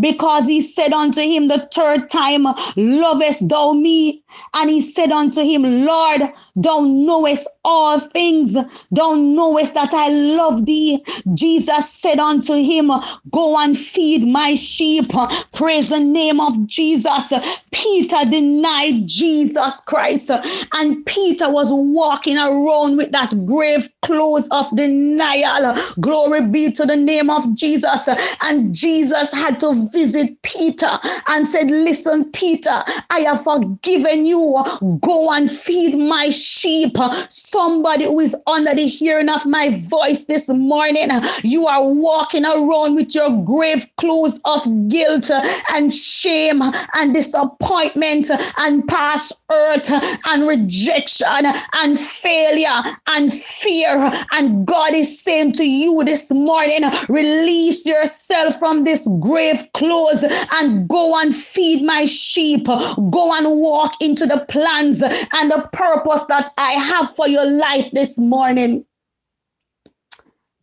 because 0.00 0.46
he 0.46 0.60
said 0.60 0.92
unto 0.92 1.20
him 1.20 1.48
the 1.48 1.68
third 1.72 2.08
time, 2.08 2.46
Lovest 2.76 3.48
thou 3.48 3.72
me? 3.72 4.22
And 4.54 4.70
he 4.70 4.80
said 4.80 5.12
unto 5.12 5.42
him, 5.42 5.62
Lord, 5.84 6.22
thou 6.56 6.80
knowest 6.80 7.48
all 7.64 7.98
things, 8.00 8.54
thou 8.90 9.14
knowest 9.14 9.74
that 9.74 9.94
I 9.94 10.08
love 10.08 10.66
thee. 10.66 11.04
Jesus 11.34 11.90
said 11.90 12.18
unto 12.18 12.54
him, 12.54 12.90
Go 13.30 13.58
and 13.58 13.76
feed 13.78 14.26
my 14.26 14.54
sheep. 14.54 15.10
Praise 15.52 15.90
the 15.90 16.00
name 16.00 16.40
of 16.40 16.66
Jesus. 16.66 17.32
Peter 17.70 18.24
denied 18.30 19.06
Jesus 19.06 19.80
Christ, 19.80 20.30
and 20.74 21.04
Peter 21.06 21.50
was 21.50 21.72
walking 21.72 22.38
around 22.38 22.96
with 22.96 23.12
that 23.12 23.32
grave 23.46 23.88
clothes 24.02 24.48
of 24.50 24.74
denial. 24.76 25.74
Glory 26.00 26.46
be 26.46 26.70
to 26.72 26.86
the 26.86 26.96
name 26.96 27.30
of 27.30 27.54
Jesus. 27.54 28.08
And 28.42 28.74
Jesus 28.74 29.32
had 29.32 29.60
to 29.60 29.73
visit 29.92 30.40
Peter 30.42 30.90
and 31.28 31.46
said, 31.46 31.70
Listen, 31.70 32.30
Peter, 32.32 32.82
I 33.10 33.20
have 33.20 33.42
forgiven 33.42 34.26
you. 34.26 34.62
Go 35.00 35.32
and 35.32 35.50
feed 35.50 35.96
my 35.98 36.30
sheep. 36.30 36.96
Somebody 37.28 38.04
who 38.04 38.20
is 38.20 38.36
under 38.46 38.74
the 38.74 38.86
hearing 38.86 39.28
of 39.28 39.46
my 39.46 39.70
voice 39.88 40.24
this 40.26 40.50
morning, 40.52 41.08
you 41.42 41.66
are 41.66 41.88
walking 41.92 42.44
around 42.44 42.94
with 42.94 43.14
your 43.14 43.30
grave 43.44 43.86
clothes 43.96 44.40
of 44.44 44.88
guilt 44.88 45.30
and 45.72 45.92
shame 45.92 46.62
and 46.62 47.14
disappointment 47.14 48.30
and 48.58 48.86
past 48.88 49.44
hurt 49.48 49.90
and 50.28 50.46
rejection 50.46 51.46
and 51.76 51.98
failure 51.98 52.82
and 53.08 53.32
fear. 53.32 54.10
And 54.32 54.66
God 54.66 54.94
is 54.94 55.22
saying 55.22 55.52
to 55.52 55.64
you 55.64 56.02
this 56.04 56.32
morning, 56.32 56.82
release 57.08 57.86
yourself 57.86 58.58
from 58.58 58.84
this 58.84 59.08
grave 59.20 59.63
clothes 59.72 60.24
and 60.52 60.88
go 60.88 61.20
and 61.20 61.34
feed 61.34 61.84
my 61.84 62.04
sheep. 62.04 62.66
Go 62.66 63.32
and 63.36 63.58
walk 63.58 63.94
into 64.00 64.26
the 64.26 64.44
plans 64.48 65.02
and 65.02 65.50
the 65.50 65.68
purpose 65.72 66.24
that 66.24 66.48
I 66.58 66.72
have 66.72 67.14
for 67.14 67.28
your 67.28 67.46
life 67.46 67.90
this 67.92 68.18
morning. 68.18 68.84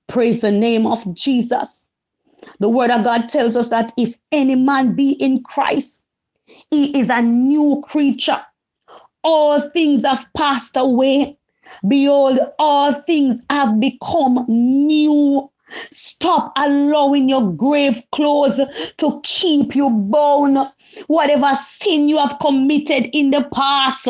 Praise 0.08 0.42
the 0.42 0.52
name 0.52 0.86
of 0.86 1.14
Jesus. 1.14 1.90
The 2.60 2.70
word 2.70 2.92
of 2.92 3.04
God 3.04 3.30
tells 3.30 3.56
us 3.56 3.70
that 3.70 3.94
if 3.98 4.18
any 4.32 4.56
man 4.56 4.96
be 4.96 5.12
in 5.14 5.44
Christ, 5.44 6.06
he 6.70 6.98
is 6.98 7.10
a 7.10 7.22
new 7.22 7.84
creature. 7.88 8.42
All 9.24 9.62
things 9.62 10.04
have 10.04 10.26
passed 10.36 10.76
away. 10.76 11.38
Behold, 11.88 12.40
all 12.60 12.94
things 12.94 13.44
have 13.50 13.80
become 13.80 14.46
new. 14.48 15.50
Stop 15.92 16.54
allowing 16.56 17.30
your 17.30 17.52
grave 17.54 18.02
clothes 18.12 18.60
to 18.98 19.22
keep 19.24 19.76
you 19.76 19.90
bound. 19.90 20.58
Whatever 21.08 21.54
sin 21.56 22.10
you 22.10 22.18
have 22.18 22.38
committed 22.40 23.10
in 23.14 23.32
the 23.32 23.48
past, 23.54 24.08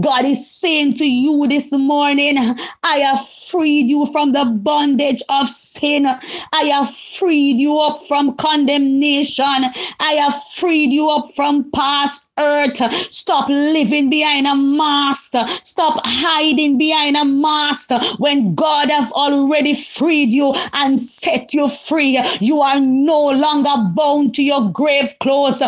God 0.00 0.24
is 0.24 0.50
saying 0.50 0.94
to 0.94 1.04
you 1.04 1.46
this 1.48 1.72
morning, 1.72 2.36
I 2.82 2.96
have 2.96 3.28
freed 3.28 3.90
you 3.90 4.06
from 4.06 4.32
the 4.32 4.44
bondage 4.44 5.22
of 5.28 5.48
sin. 5.48 6.06
I 6.06 6.62
have 6.64 6.94
freed 6.94 7.60
you 7.60 7.78
up 7.78 8.02
from 8.04 8.34
condemnation. 8.36 9.64
I 10.00 10.12
have 10.12 10.42
freed 10.54 10.90
you 10.90 11.10
up 11.10 11.30
from 11.32 11.70
past 11.72 12.30
earth. 12.38 12.78
Stop 13.12 13.48
living 13.48 14.08
behind 14.08 14.46
a 14.46 14.56
master. 14.56 15.44
Stop 15.64 16.00
hiding 16.04 16.78
behind 16.78 17.16
a 17.16 17.24
master 17.24 18.00
when 18.18 18.54
God 18.54 18.88
have 18.90 19.12
already 19.12 19.74
freed 19.74 20.32
you 20.32 20.54
and 20.72 20.98
set 20.98 21.52
you 21.52 21.68
free. 21.68 22.18
You 22.40 22.60
are 22.60 22.80
no 22.80 23.30
longer 23.30 23.92
bound 23.94 24.34
to 24.36 24.42
your 24.42 24.70
grave 24.70 25.14
clothes. 25.20 25.62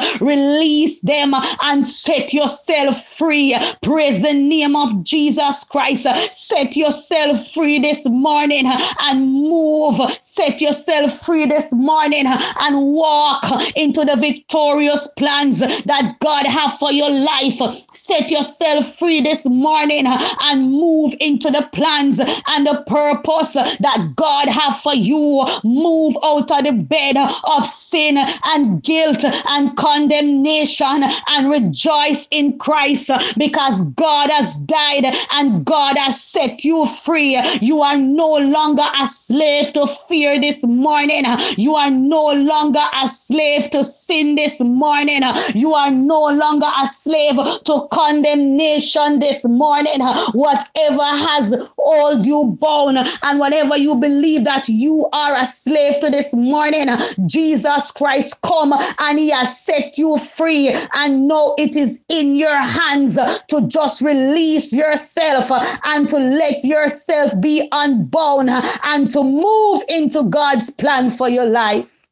Release 0.55 1.01
them 1.01 1.35
and 1.63 1.85
set 1.85 2.33
yourself 2.33 3.05
free. 3.05 3.57
Praise 3.83 4.23
the 4.23 4.33
name 4.33 4.77
of 4.77 5.03
Jesus 5.03 5.65
Christ. 5.65 6.07
Set 6.33 6.77
yourself 6.77 7.49
free 7.53 7.81
this 7.81 8.07
morning 8.09 8.63
and 9.01 9.33
move. 9.33 9.97
Set 10.21 10.61
yourself 10.61 11.27
free 11.27 11.47
this 11.47 11.73
morning 11.73 12.27
and 12.27 12.93
walk 12.93 13.45
into 13.75 14.05
the 14.05 14.15
victorious 14.15 15.09
plans 15.19 15.59
that 15.59 16.17
God 16.21 16.47
have 16.47 16.79
for 16.79 16.93
your 16.93 17.11
life. 17.11 17.61
Set 17.93 18.31
yourself 18.31 18.97
free 18.97 19.21
this 19.21 19.47
morning 19.47 20.05
and 20.07 20.71
move 20.71 21.15
into 21.19 21.51
the 21.51 21.69
plans 21.73 22.21
and 22.21 22.67
the 22.67 22.85
purpose 22.87 23.55
that 23.55 24.13
God 24.15 24.49
have 24.49 24.81
for 24.81 24.95
you. 24.95 25.45
Move 25.65 26.15
out 26.23 26.51
of 26.53 26.65
the 26.65 26.73
bed 26.73 27.17
of 27.17 27.67
sin 27.67 28.19
and 28.47 28.83
guilt 28.85 29.25
and 29.49 29.77
condemnation 29.77 30.44
and 30.47 31.51
rejoice 31.51 32.29
in 32.31 32.59
Christ 32.59 33.11
because 33.37 33.83
God 33.93 34.31
has 34.31 34.57
died 34.57 35.05
and 35.33 35.65
God 35.65 35.97
has 35.99 36.23
set 36.23 36.65
you 36.65 36.87
free. 36.87 37.41
You 37.61 37.83
are 37.83 37.97
no 37.97 38.37
longer 38.37 38.85
a 39.01 39.07
slave 39.07 39.73
to 39.73 39.87
fear 39.87 40.41
this 40.41 40.65
morning. 40.67 41.25
You 41.57 41.75
are 41.75 41.91
no 41.91 42.27
longer 42.33 42.83
a 43.03 43.09
slave 43.09 43.71
to 43.71 43.83
sin 43.85 44.35
this 44.35 44.61
morning. 44.61 45.23
You 45.55 45.75
are 45.75 45.91
no 45.91 46.25
longer 46.25 46.69
a 46.81 46.87
slave 46.87 47.37
to 47.65 47.89
condemnation 47.91 49.19
this 49.19 49.47
morning. 49.47 50.01
Whatever 50.33 51.05
has 51.05 51.55
hold 51.79 52.27
you 52.27 52.57
bound 52.61 52.99
and 53.23 53.39
whatever 53.39 53.77
you 53.77 53.95
believe 53.95 54.45
that 54.45 54.69
you 54.69 55.09
are 55.13 55.35
a 55.35 55.45
slave 55.45 56.01
to 56.01 56.11
this 56.11 56.35
morning, 56.35 56.89
Jesus 57.27 57.91
Christ 57.91 58.41
come 58.43 58.75
and 58.99 59.19
he 59.19 59.31
has 59.31 59.65
set 59.65 59.99
you 59.99 60.17
free 60.19 60.34
and 60.41 61.29
know 61.29 61.55
it 61.59 61.77
is 61.77 62.05
in 62.09 62.35
your 62.37 62.57
hands 62.57 63.17
to 63.49 63.67
just 63.69 64.03
release 64.03 64.73
yourself 64.73 65.51
and 65.85 66.09
to 66.09 66.19
let 66.19 66.65
yourself 66.65 67.33
be 67.41 67.69
unbound 67.73 68.51
and 68.85 69.11
to 69.11 69.23
move 69.23 69.83
into 69.89 70.23
God's 70.25 70.71
plan 70.71 71.11
for 71.11 71.29
your 71.29 71.47
life. 71.47 72.09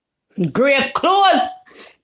Grave 0.52 0.92
clothes 0.94 1.48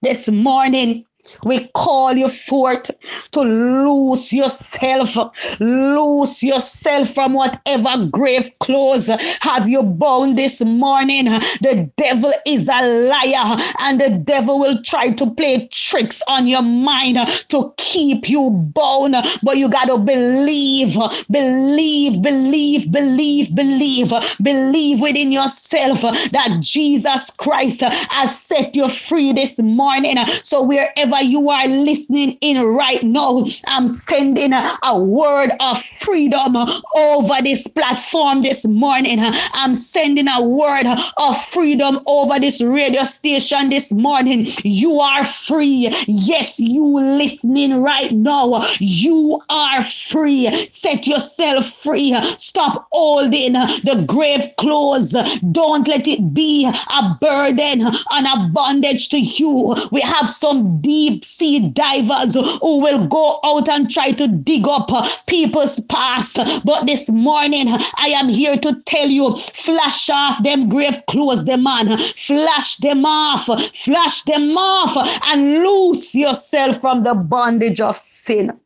this 0.03 0.29
morning 0.29 1.05
We 1.45 1.69
call 1.75 2.15
you 2.15 2.29
forth 2.29 2.91
to 3.31 3.41
loose 3.41 4.33
yourself, 4.33 5.17
loose 5.61 6.43
yourself 6.43 7.11
from 7.11 7.35
whatever 7.35 8.07
grave 8.11 8.51
clothes 8.61 9.09
have 9.41 9.69
you 9.69 9.83
bound 9.83 10.37
this 10.37 10.65
morning. 10.65 11.27
The 11.27 11.91
devil 11.97 12.33
is 12.47 12.69
a 12.69 12.83
liar, 13.09 13.57
and 13.83 14.01
the 14.01 14.23
devil 14.25 14.59
will 14.59 14.83
try 14.83 15.11
to 15.11 15.31
play 15.35 15.69
tricks 15.71 16.23
on 16.29 16.47
your 16.47 16.63
mind 16.63 17.19
to 17.49 17.73
keep 17.77 18.29
you 18.29 18.51
bound. 18.51 19.15
But 19.43 19.59
you 19.59 19.69
got 19.69 19.87
to 19.87 19.99
believe, 19.99 20.97
believe, 21.31 22.23
believe, 22.23 22.93
believe, 22.93 23.55
believe, 23.55 24.13
believe 24.43 25.01
within 25.01 25.33
yourself 25.33 26.03
that 26.03 26.59
Jesus 26.61 27.31
Christ 27.31 27.83
has 27.83 28.39
set 28.39 28.75
you 28.75 28.89
free 28.89 29.33
this 29.33 29.61
morning. 29.61 30.17
So 30.43 30.63
wherever 30.63 31.18
you 31.23 31.51
are 31.51 31.67
listening 31.67 32.39
in 32.41 32.63
right 32.65 33.03
now, 33.03 33.45
I'm 33.67 33.89
sending 33.89 34.53
a, 34.53 34.71
a 34.83 35.03
word 35.03 35.51
of 35.61 35.81
freedom 35.81 36.57
over 36.97 37.35
this 37.43 37.67
platform 37.67 38.43
this 38.43 38.67
morning. 38.67 39.19
I'm 39.21 39.75
sending 39.75 40.29
a 40.29 40.43
word 40.43 40.87
of 41.17 41.45
freedom 41.47 42.01
over 42.07 42.39
this 42.39 42.63
radio 42.63 43.03
station 43.03 43.71
this 43.71 43.93
morning. 43.93 44.47
You 44.63 45.01
are 45.01 45.25
free. 45.25 45.89
Yes, 46.07 46.61
you 46.61 46.85
listening 47.01 47.83
right 47.83 48.13
now. 48.13 48.63
You 48.79 49.41
are 49.49 49.83
free. 49.83 50.51
Set 50.69 51.07
yourself 51.07 51.67
free. 51.67 52.15
Stop 52.39 52.89
holding 52.93 53.55
the 53.55 54.05
grave 54.07 54.45
clothes. 54.59 55.15
Don't 55.53 55.87
let 55.89 56.07
it 56.07 56.35
be 56.35 56.67
a 56.67 57.17
burden 57.21 57.83
and 58.13 58.27
a 58.27 58.49
bondage 58.53 59.09
to 59.11 59.19
you. 59.19 59.77
We 59.91 60.01
have 60.01 60.29
some 60.29 60.81
deep 60.81 61.08
sea 61.23 61.69
divers 61.71 62.35
who 62.35 62.79
will 62.81 63.07
go 63.07 63.41
out 63.45 63.69
and 63.69 63.91
try 63.91 64.13
to 64.13 64.29
dig 64.29 64.67
up 64.67 64.91
people's 65.27 65.81
past. 65.81 66.39
But 66.65 66.87
this 66.87 67.11
morning, 67.11 67.67
I 67.69 68.09
am 68.09 68.29
here 68.29 68.57
to 68.57 68.83
tell 68.87 69.09
you 69.09 69.37
flash 69.37 70.11
off 70.11 70.43
them 70.43 70.69
grave 70.69 71.01
clothes, 71.09 71.45
the 71.45 71.57
man. 71.57 71.97
Flash 71.99 72.77
them 72.77 73.05
off, 73.05 73.47
flash 73.75 74.23
them 74.23 74.57
off, 74.57 74.97
and 75.27 75.63
loose 75.63 76.15
yourself 76.15 76.81
from 76.81 77.03
the 77.03 77.15
bondage 77.15 77.81
of 77.81 77.97
sin. 77.97 78.59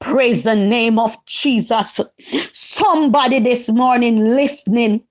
Praise 0.00 0.44
the 0.44 0.56
name 0.56 0.98
of 0.98 1.14
Jesus. 1.26 2.00
Somebody 2.52 3.40
this 3.40 3.70
morning 3.70 4.34
listening 4.34 5.04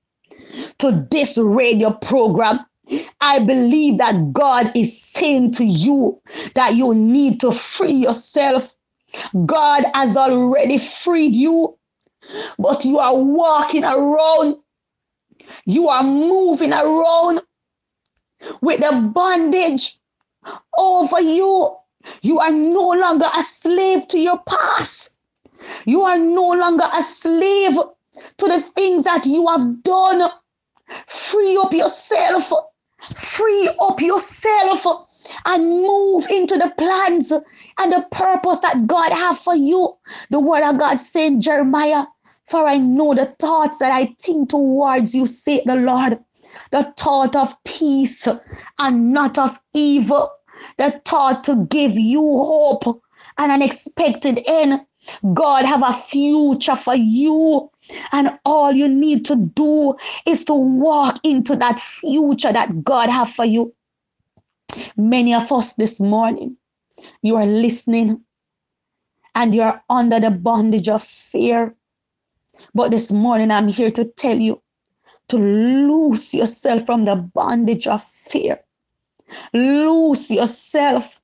to 0.79 1.07
this 1.11 1.37
radio 1.37 1.91
program 1.91 2.65
I 3.21 3.39
believe 3.39 3.97
that 3.97 4.33
God 4.33 4.71
is 4.75 5.01
saying 5.01 5.51
to 5.53 5.63
you 5.65 6.21
that 6.55 6.75
you 6.75 6.93
need 6.93 7.39
to 7.41 7.51
free 7.51 7.91
yourself. 7.91 8.75
God 9.45 9.85
has 9.93 10.15
already 10.15 10.77
freed 10.77 11.35
you, 11.35 11.77
but 12.57 12.85
you 12.85 12.99
are 12.99 13.15
walking 13.15 13.83
around, 13.83 14.57
you 15.65 15.89
are 15.89 16.03
moving 16.03 16.73
around 16.73 17.41
with 18.61 18.79
the 18.79 19.11
bondage 19.13 19.97
over 20.77 21.21
you. 21.21 21.75
You 22.21 22.39
are 22.39 22.51
no 22.51 22.89
longer 22.89 23.27
a 23.35 23.43
slave 23.43 24.07
to 24.09 24.19
your 24.19 24.39
past. 24.39 25.19
You 25.85 26.03
are 26.03 26.17
no 26.17 26.49
longer 26.51 26.85
a 26.93 27.03
slave 27.03 27.73
to 27.73 28.47
the 28.47 28.61
things 28.61 29.03
that 29.03 29.25
you 29.25 29.47
have 29.47 29.83
done. 29.83 30.29
Free 31.07 31.57
up 31.57 31.73
yourself 31.73 32.51
Free 33.15 33.69
up 33.79 34.01
yourself 34.01 34.85
and 35.45 35.63
move 35.63 36.27
into 36.29 36.57
the 36.57 36.73
plans 36.77 37.31
and 37.31 37.91
the 37.91 38.05
purpose 38.11 38.59
that 38.61 38.87
God 38.87 39.11
have 39.11 39.39
for 39.39 39.55
you. 39.55 39.97
The 40.29 40.39
word 40.39 40.63
of 40.63 40.79
God 40.79 40.99
saying, 40.99 41.41
Jeremiah, 41.41 42.05
for 42.47 42.67
I 42.67 42.77
know 42.77 43.13
the 43.13 43.27
thoughts 43.39 43.79
that 43.79 43.91
I 43.91 44.15
think 44.19 44.49
towards 44.49 45.13
you, 45.15 45.25
say 45.25 45.61
the 45.65 45.75
Lord. 45.75 46.19
The 46.71 46.93
thought 46.97 47.35
of 47.35 47.63
peace 47.63 48.27
and 48.79 49.13
not 49.13 49.37
of 49.37 49.59
evil. 49.73 50.29
The 50.77 51.01
thought 51.05 51.43
to 51.45 51.65
give 51.65 51.93
you 51.93 52.21
hope 52.21 53.01
and 53.37 53.51
an 53.51 53.61
expected 53.61 54.39
end. 54.45 54.81
God 55.33 55.65
have 55.65 55.83
a 55.83 55.93
future 55.93 56.75
for 56.75 56.95
you. 56.95 57.69
And 58.11 58.29
all 58.45 58.71
you 58.71 58.87
need 58.87 59.25
to 59.25 59.35
do 59.35 59.95
is 60.25 60.45
to 60.45 60.53
walk 60.53 61.19
into 61.23 61.55
that 61.55 61.79
future 61.79 62.51
that 62.51 62.83
God 62.83 63.09
have 63.09 63.29
for 63.29 63.45
you. 63.45 63.73
Many 64.97 65.33
of 65.33 65.51
us 65.51 65.75
this 65.75 65.99
morning, 65.99 66.57
you 67.21 67.35
are 67.35 67.45
listening 67.45 68.23
and 69.35 69.55
you 69.55 69.61
are 69.61 69.81
under 69.89 70.19
the 70.19 70.31
bondage 70.31 70.89
of 70.89 71.01
fear. 71.03 71.75
But 72.73 72.91
this 72.91 73.11
morning, 73.11 73.51
I'm 73.51 73.67
here 73.67 73.91
to 73.91 74.05
tell 74.05 74.37
you 74.37 74.61
to 75.29 75.37
loose 75.37 76.33
yourself 76.33 76.85
from 76.85 77.05
the 77.05 77.15
bondage 77.15 77.87
of 77.87 78.03
fear. 78.03 78.59
Loose 79.53 80.29
yourself. 80.29 81.21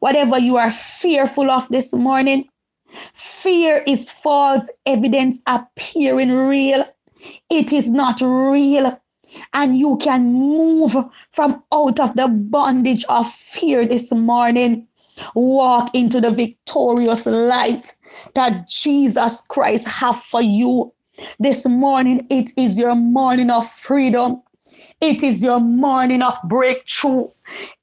Whatever 0.00 0.38
you 0.38 0.56
are 0.56 0.70
fearful 0.70 1.50
of 1.50 1.68
this 1.68 1.94
morning, 1.94 2.48
Fear 3.12 3.84
is 3.86 4.10
false 4.10 4.70
evidence 4.86 5.42
appearing 5.46 6.32
real. 6.32 6.84
It 7.50 7.72
is 7.72 7.90
not 7.90 8.20
real. 8.20 9.00
And 9.52 9.76
you 9.76 9.98
can 9.98 10.32
move 10.32 10.94
from 11.30 11.62
out 11.72 12.00
of 12.00 12.16
the 12.16 12.28
bondage 12.28 13.04
of 13.08 13.30
fear 13.30 13.86
this 13.86 14.12
morning. 14.12 14.86
Walk 15.34 15.94
into 15.94 16.20
the 16.20 16.30
victorious 16.30 17.26
light 17.26 17.94
that 18.34 18.68
Jesus 18.68 19.42
Christ 19.42 19.88
have 19.88 20.22
for 20.22 20.40
you. 20.40 20.92
This 21.40 21.66
morning, 21.66 22.26
it 22.30 22.52
is 22.56 22.78
your 22.78 22.94
morning 22.94 23.50
of 23.50 23.68
freedom. 23.68 24.40
It 25.00 25.22
is 25.22 25.42
your 25.42 25.60
morning 25.60 26.22
of 26.22 26.36
breakthrough. 26.44 27.26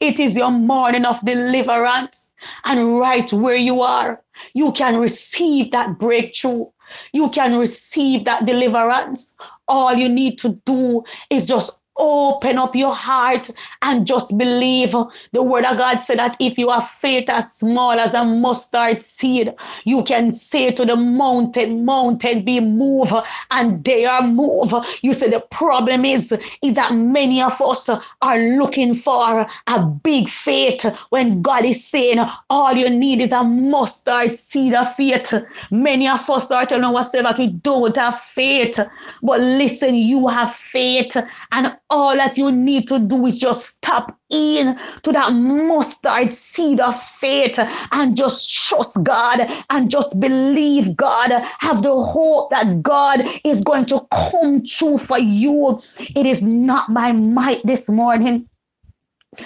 It 0.02 0.20
is 0.20 0.36
your 0.36 0.52
morning 0.52 1.06
of 1.06 1.20
deliverance. 1.26 2.34
And 2.66 3.00
right 3.00 3.32
where 3.32 3.56
you 3.56 3.82
are, 3.82 4.22
you 4.54 4.74
can 4.74 4.98
receive 4.98 5.72
that 5.72 5.98
breakthrough. 5.98 6.66
You 7.14 7.30
can 7.30 7.58
receive 7.58 8.26
that 8.26 8.46
deliverance. 8.46 9.38
All 9.68 9.94
you 9.94 10.10
need 10.10 10.38
to 10.40 10.62
do 10.66 11.04
is 11.30 11.46
just 11.46 11.82
open 11.98 12.58
up 12.58 12.76
your 12.76 12.94
heart 12.94 13.50
and 13.82 14.06
just 14.06 14.38
believe. 14.38 14.92
The 15.32 15.44
word 15.44 15.66
of 15.66 15.78
God 15.78 16.00
said 16.00 16.20
that 16.20 16.36
if 16.40 16.58
you 16.58 16.70
have 16.70 16.90
faith 16.90 17.30
as 17.30 17.54
small 17.54 17.92
as 17.92 18.14
a 18.14 18.24
mustard 18.24 19.04
seed, 19.04 19.54
you 19.84 20.04
can 20.04 20.32
say 20.32 20.72
to 20.72 20.86
the 20.86 20.96
mountain, 20.96 21.86
mountain 21.86 22.44
be 22.44 22.60
moved, 22.60 23.14
and 23.52 23.84
they 23.84 24.06
are 24.06 24.26
moved. 24.26 24.74
You 25.02 25.14
say 25.14 25.30
the 25.30 25.40
problem 25.40 26.06
is, 26.06 26.32
is 26.62 26.74
that 26.76 26.94
many 26.94 27.42
of 27.42 27.62
us 27.62 27.90
are 28.22 28.40
looking 28.40 28.96
for 28.96 29.48
a 29.68 29.86
big 29.86 30.30
faith 30.30 30.84
when 31.10 31.42
God 31.42 31.66
is 31.66 31.86
saying 31.86 32.20
all 32.50 32.74
you 32.74 32.90
need 32.90 33.22
is 33.22 33.32
a 33.32 33.44
mustard 33.44 34.38
seed 34.38 34.74
of 34.74 34.94
faith. 34.96 35.34
Many 35.72 36.08
of 36.08 36.30
us 36.30 36.52
are 36.52 36.66
telling 36.66 36.84
ourselves 36.84 37.28
that 37.28 37.38
we 37.38 37.48
don't 37.48 37.96
have 37.96 38.20
faith. 38.22 38.80
But 39.22 39.40
listen, 39.40 39.96
you 39.96 40.28
have 40.28 40.54
faith 40.54 41.16
and 41.52 41.78
all 41.90 42.16
that 42.16 42.38
you 42.38 42.52
need 42.52 42.88
to 42.88 43.00
do 43.00 43.26
is 43.26 43.40
just 43.40 43.82
tap 43.82 44.18
in 44.30 44.78
to 45.04 45.12
that 45.12 45.32
mustard 45.34 46.34
seed 46.34 46.80
of 46.80 47.00
faith 47.02 47.60
and 47.92 48.18
just 48.18 48.52
trust 48.52 49.04
God 49.04 49.48
and 49.70 49.92
just 49.92 50.20
believe 50.20 50.96
God. 50.96 51.32
Have 51.60 51.84
the 51.84 51.94
hope 51.94 52.50
that 52.50 52.82
God 52.82 53.22
is 53.44 53.64
going 53.64 53.86
to 53.88 54.02
come 54.12 54.64
true 54.66 54.98
for 54.98 55.20
you. 55.20 55.80
It 56.16 56.26
is 56.26 56.44
not 56.44 56.94
by 56.94 57.12
might 57.12 57.62
this 57.64 57.90
morning, 57.90 58.50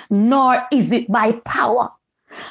nor 0.09 0.63
is 0.71 0.91
it 0.91 1.11
by 1.11 1.33
power 1.45 1.89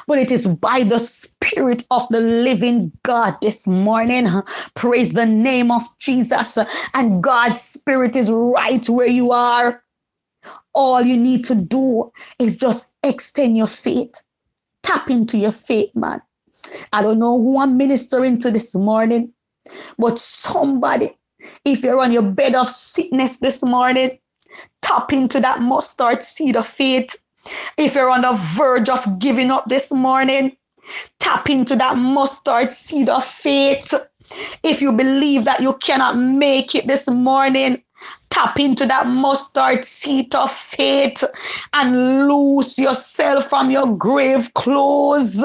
but 0.07 0.19
it 0.19 0.31
is 0.31 0.47
by 0.47 0.83
the 0.83 0.99
Spirit 0.99 1.85
of 1.91 2.07
the 2.09 2.19
living 2.19 2.91
God 3.03 3.35
this 3.41 3.67
morning. 3.67 4.27
Praise 4.75 5.13
the 5.13 5.25
name 5.25 5.71
of 5.71 5.81
Jesus. 5.99 6.57
And 6.93 7.23
God's 7.23 7.61
Spirit 7.61 8.15
is 8.15 8.31
right 8.31 8.87
where 8.89 9.07
you 9.07 9.31
are. 9.31 9.83
All 10.73 11.01
you 11.01 11.17
need 11.17 11.45
to 11.45 11.55
do 11.55 12.11
is 12.37 12.57
just 12.57 12.93
extend 13.03 13.57
your 13.57 13.67
faith. 13.67 14.15
Tap 14.83 15.09
into 15.09 15.37
your 15.37 15.51
faith, 15.51 15.93
man. 15.95 16.21
I 16.93 17.01
don't 17.01 17.19
know 17.19 17.37
who 17.37 17.59
I'm 17.59 17.77
ministering 17.77 18.37
to 18.39 18.51
this 18.51 18.75
morning, 18.75 19.33
but 19.97 20.17
somebody, 20.17 21.17
if 21.65 21.83
you're 21.83 22.01
on 22.01 22.11
your 22.11 22.31
bed 22.31 22.55
of 22.55 22.67
sickness 22.67 23.39
this 23.39 23.63
morning, 23.63 24.19
tap 24.81 25.13
into 25.13 25.39
that 25.39 25.61
mustard 25.61 26.23
seed 26.23 26.55
of 26.55 26.67
faith 26.67 27.15
if 27.77 27.95
you're 27.95 28.09
on 28.09 28.21
the 28.21 28.33
verge 28.55 28.89
of 28.89 29.19
giving 29.19 29.51
up 29.51 29.65
this 29.65 29.91
morning, 29.91 30.55
tap 31.19 31.49
into 31.49 31.75
that 31.75 31.97
mustard 31.97 32.71
seed 32.71 33.09
of 33.09 33.23
faith. 33.23 33.93
If 34.63 34.81
you 34.81 34.91
believe 34.91 35.45
that 35.45 35.61
you 35.61 35.73
cannot 35.73 36.17
make 36.17 36.75
it 36.75 36.87
this 36.87 37.09
morning, 37.09 37.81
tap 38.29 38.59
into 38.59 38.85
that 38.85 39.07
mustard 39.07 39.83
seed 39.83 40.33
of 40.35 40.51
faith 40.51 41.23
and 41.73 42.27
loose 42.27 42.77
yourself 42.77 43.49
from 43.49 43.71
your 43.71 43.97
grave 43.97 44.53
clothes. 44.53 45.43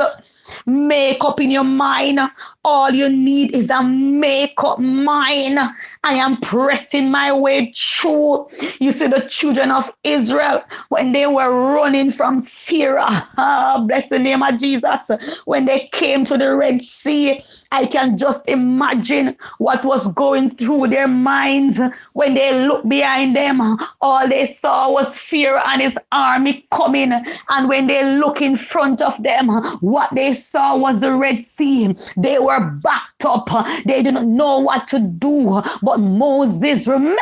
Make 0.67 1.25
up 1.25 1.41
in 1.41 1.51
your 1.51 1.65
mind. 1.65 2.21
All 2.65 2.91
you 2.91 3.09
need 3.09 3.55
is 3.55 3.71
a 3.71 3.83
make 3.83 4.55
up 4.65 4.79
mind. 4.79 5.59
I 6.03 6.15
am 6.15 6.39
pressing 6.39 7.11
my 7.11 7.33
way 7.33 7.73
through. 7.73 8.49
You 8.79 8.93
see, 8.93 9.07
the 9.07 9.21
children 9.29 9.71
of 9.71 9.95
Israel, 10.05 10.63
when 10.89 11.13
they 11.13 11.27
were 11.27 11.51
running 11.75 12.11
from 12.11 12.43
fear, 12.43 12.97
ah, 13.01 13.85
bless 13.87 14.09
the 14.09 14.19
name 14.19 14.43
of 14.43 14.59
Jesus, 14.59 15.11
when 15.47 15.65
they 15.65 15.89
came 15.93 16.25
to 16.27 16.39
the 16.39 16.57
Red 16.57 16.83
Sea, 16.83 17.41
I 17.73 17.87
can 17.87 18.17
just 18.17 18.49
imagine 18.49 19.37
what 19.59 19.85
was 19.85 20.09
going 20.09 20.51
through 20.51 20.89
their 20.89 21.09
minds 21.09 21.81
when 22.13 22.35
they 22.35 22.67
looked 22.67 22.89
behind 22.89 23.35
them. 23.35 23.61
All 24.01 24.29
they 24.29 24.45
saw 24.45 24.91
was 24.91 25.17
Pharaoh 25.17 25.63
and 25.67 25.83
his 25.83 25.99
army 26.13 26.67
coming. 26.71 27.13
And 27.51 27.69
when 27.69 27.87
they 27.87 28.05
look 28.19 28.41
in 28.41 28.57
front 28.57 29.03
of 29.03 29.23
them, 29.23 29.49
what 29.81 30.11
they 30.15 30.33
saw 30.33 30.77
was 30.77 31.01
the 31.01 31.13
Red 31.13 31.43
Sea. 31.43 31.95
They 32.17 32.39
were 32.39 32.54
backed 32.61 33.25
up. 33.25 33.49
They 33.85 34.03
didn't 34.03 34.35
know 34.35 34.59
what 34.59 34.87
to 34.89 34.99
do. 34.99 35.63
But 35.83 35.99
Moses 35.99 36.87
remembered 36.87 37.17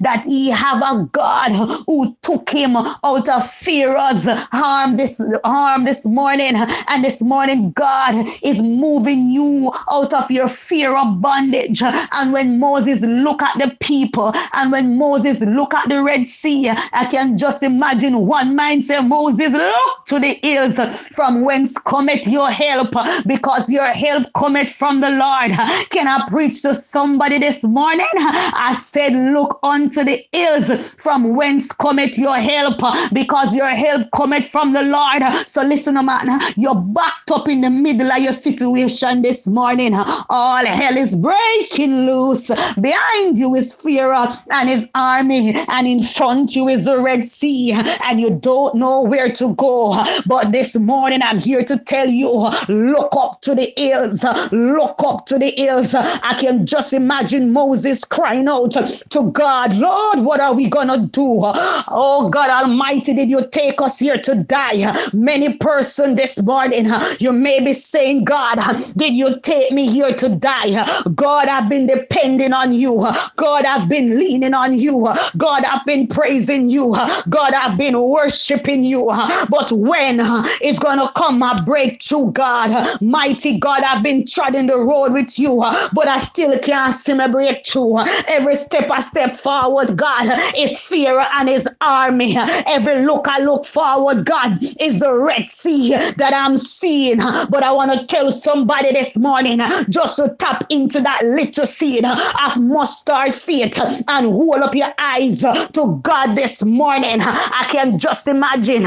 that 0.00 0.24
he 0.24 0.50
have 0.50 0.82
a 0.82 1.08
God 1.12 1.52
who 1.86 2.16
took 2.22 2.50
him 2.50 2.76
out 2.76 3.28
of 3.28 3.50
Pharaoh's 3.50 4.26
harm 4.26 4.96
this 4.96 5.22
harm 5.44 5.84
this 5.84 6.06
morning. 6.06 6.54
And 6.88 7.04
this 7.04 7.22
morning, 7.22 7.72
God 7.72 8.14
is 8.42 8.62
moving 8.62 9.30
you 9.30 9.72
out 9.90 10.12
of 10.12 10.30
your 10.30 10.48
fear 10.48 10.96
of 10.96 11.20
bondage. 11.20 11.82
And 11.82 12.32
when 12.32 12.58
Moses 12.58 13.02
look 13.02 13.42
at 13.42 13.58
the 13.58 13.76
people, 13.80 14.32
and 14.54 14.72
when 14.72 14.98
Moses 14.98 15.42
look 15.42 15.74
at 15.74 15.88
the 15.88 16.02
Red 16.02 16.26
Sea, 16.26 16.70
I 16.70 17.06
can 17.10 17.36
just 17.36 17.62
imagine 17.62 18.26
one 18.26 18.54
mind 18.56 18.84
say, 18.84 19.00
Moses, 19.00 19.52
look 19.52 20.06
to 20.06 20.18
the 20.18 20.38
hills 20.42 20.78
from 21.08 21.44
whence 21.44 21.78
cometh 21.78 22.26
your 22.26 22.50
help, 22.50 22.94
because 23.26 23.70
your 23.70 23.88
help 23.92 24.32
cometh 24.38 24.70
from 24.70 25.00
the 25.00 25.10
Lord. 25.10 25.50
Can 25.90 26.06
I 26.06 26.24
preach 26.28 26.62
to 26.62 26.72
somebody 26.72 27.38
this 27.38 27.64
morning? 27.64 28.06
I 28.14 28.72
said, 28.78 29.12
Look 29.12 29.58
unto 29.64 30.04
the 30.04 30.24
hills 30.32 30.70
from 30.94 31.34
whence 31.34 31.72
cometh 31.72 32.16
your 32.16 32.38
help, 32.38 32.78
because 33.12 33.56
your 33.56 33.68
help 33.68 34.08
cometh 34.14 34.48
from 34.48 34.72
the 34.72 34.82
Lord. 34.82 35.22
So 35.48 35.62
listen, 35.62 35.96
oh 35.96 36.02
man, 36.02 36.40
you're 36.56 36.74
backed 36.74 37.30
up 37.30 37.48
in 37.48 37.62
the 37.62 37.70
middle 37.70 38.12
of 38.12 38.18
your 38.18 38.32
situation 38.32 39.22
this 39.22 39.46
morning. 39.46 39.94
All 39.94 40.64
hell 40.66 40.96
is 40.96 41.14
breaking 41.16 42.06
loose. 42.06 42.50
Behind 42.80 43.38
you 43.38 43.54
is 43.54 43.72
Pharaoh 43.72 44.28
and 44.52 44.68
his 44.68 44.90
army, 44.94 45.54
and 45.68 45.88
in 45.88 46.02
front 46.02 46.54
you 46.54 46.68
is 46.68 46.84
the 46.84 47.00
Red 47.00 47.24
Sea, 47.24 47.72
and 48.06 48.20
you 48.20 48.38
don't 48.38 48.74
know 48.74 49.02
where 49.02 49.32
to 49.32 49.54
go. 49.54 50.04
But 50.26 50.52
this 50.52 50.76
morning, 50.76 51.20
I'm 51.22 51.38
here 51.38 51.62
to 51.64 51.78
tell 51.78 52.08
you 52.08 52.50
look 52.68 53.16
up 53.16 53.40
to 53.42 53.54
the 53.54 53.72
hills, 53.76 54.24
look 54.52 54.96
up 55.04 55.26
to 55.26 55.38
the 55.38 55.50
hills. 55.50 55.94
I 55.94 56.36
can 56.38 56.66
just 56.66 56.92
imagine 56.92 57.52
Moses 57.52 58.04
crying 58.04 58.48
out 58.48 58.72
to 58.72 59.30
God, 59.32 59.74
Lord, 59.76 60.20
what 60.20 60.40
are 60.40 60.54
we 60.54 60.68
gonna 60.68 61.06
do? 61.06 61.40
Oh 61.88 62.28
God 62.30 62.50
Almighty, 62.50 63.14
did 63.14 63.30
you 63.30 63.46
take 63.50 63.80
us 63.80 63.98
here 63.98 64.18
to 64.18 64.34
die? 64.44 64.94
Many 65.12 65.56
person 65.56 66.14
this 66.14 66.40
morning, 66.42 66.86
you 67.18 67.32
may 67.32 67.64
be 67.64 67.72
saying, 67.72 68.24
God, 68.24 68.58
did 68.96 69.16
you 69.16 69.38
take 69.40 69.72
me 69.72 69.88
here 69.88 70.14
to 70.14 70.28
die? 70.36 71.02
God, 71.14 71.48
I've 71.48 71.68
been 71.68 71.86
depending 71.86 72.52
on 72.52 72.72
you. 72.72 73.06
God, 73.36 73.64
I've 73.64 73.88
been 73.88 74.18
leaning 74.18 74.54
on 74.54 74.78
you. 74.78 75.08
God, 75.36 75.64
I've 75.64 75.84
been 75.86 76.06
praising 76.06 76.68
you. 76.68 76.96
God, 77.28 77.54
I've 77.54 77.78
been 77.78 77.98
worshiping 78.00 78.84
you. 78.84 79.06
But 79.48 79.72
when 79.72 80.20
is 80.62 80.78
gonna 80.78 81.10
come 81.16 81.38
my 81.38 81.60
breakthrough, 81.64 82.32
God? 82.32 83.00
Mighty 83.00 83.58
God, 83.58 83.82
I've 83.82 84.02
been 84.02 84.17
treading 84.24 84.66
the 84.66 84.78
road 84.78 85.12
with 85.12 85.38
you, 85.38 85.62
uh, 85.62 85.88
but 85.92 86.08
I 86.08 86.18
still 86.18 86.58
can't 86.58 86.94
see 86.94 87.14
my 87.14 87.28
breakthrough. 87.28 87.96
Uh, 87.96 88.06
every 88.26 88.56
step 88.56 88.90
I 88.90 89.00
step 89.00 89.36
forward, 89.36 89.96
God, 89.96 90.28
uh, 90.28 90.52
is 90.56 90.80
Pharaoh 90.80 91.26
and 91.34 91.48
his 91.48 91.67
army. 91.80 92.36
Every 92.66 93.04
look 93.04 93.26
I 93.28 93.40
look 93.40 93.64
forward, 93.64 94.24
God, 94.24 94.58
is 94.80 95.00
the 95.00 95.14
Red 95.14 95.48
Sea 95.48 95.90
that 95.90 96.32
I'm 96.34 96.56
seeing. 96.58 97.18
But 97.18 97.62
I 97.62 97.72
want 97.72 97.92
to 97.92 98.06
tell 98.06 98.30
somebody 98.32 98.92
this 98.92 99.18
morning 99.18 99.60
just 99.88 100.16
to 100.16 100.34
tap 100.38 100.64
into 100.70 101.00
that 101.00 101.22
little 101.24 101.66
seed 101.66 102.04
of 102.04 102.60
mustard 102.60 103.34
faith 103.34 103.78
and 104.08 104.26
hold 104.26 104.62
up 104.62 104.74
your 104.74 104.92
eyes 104.98 105.40
to 105.40 106.00
God 106.02 106.34
this 106.34 106.64
morning. 106.64 107.18
I 107.20 107.66
can 107.70 107.98
just 107.98 108.28
imagine 108.28 108.84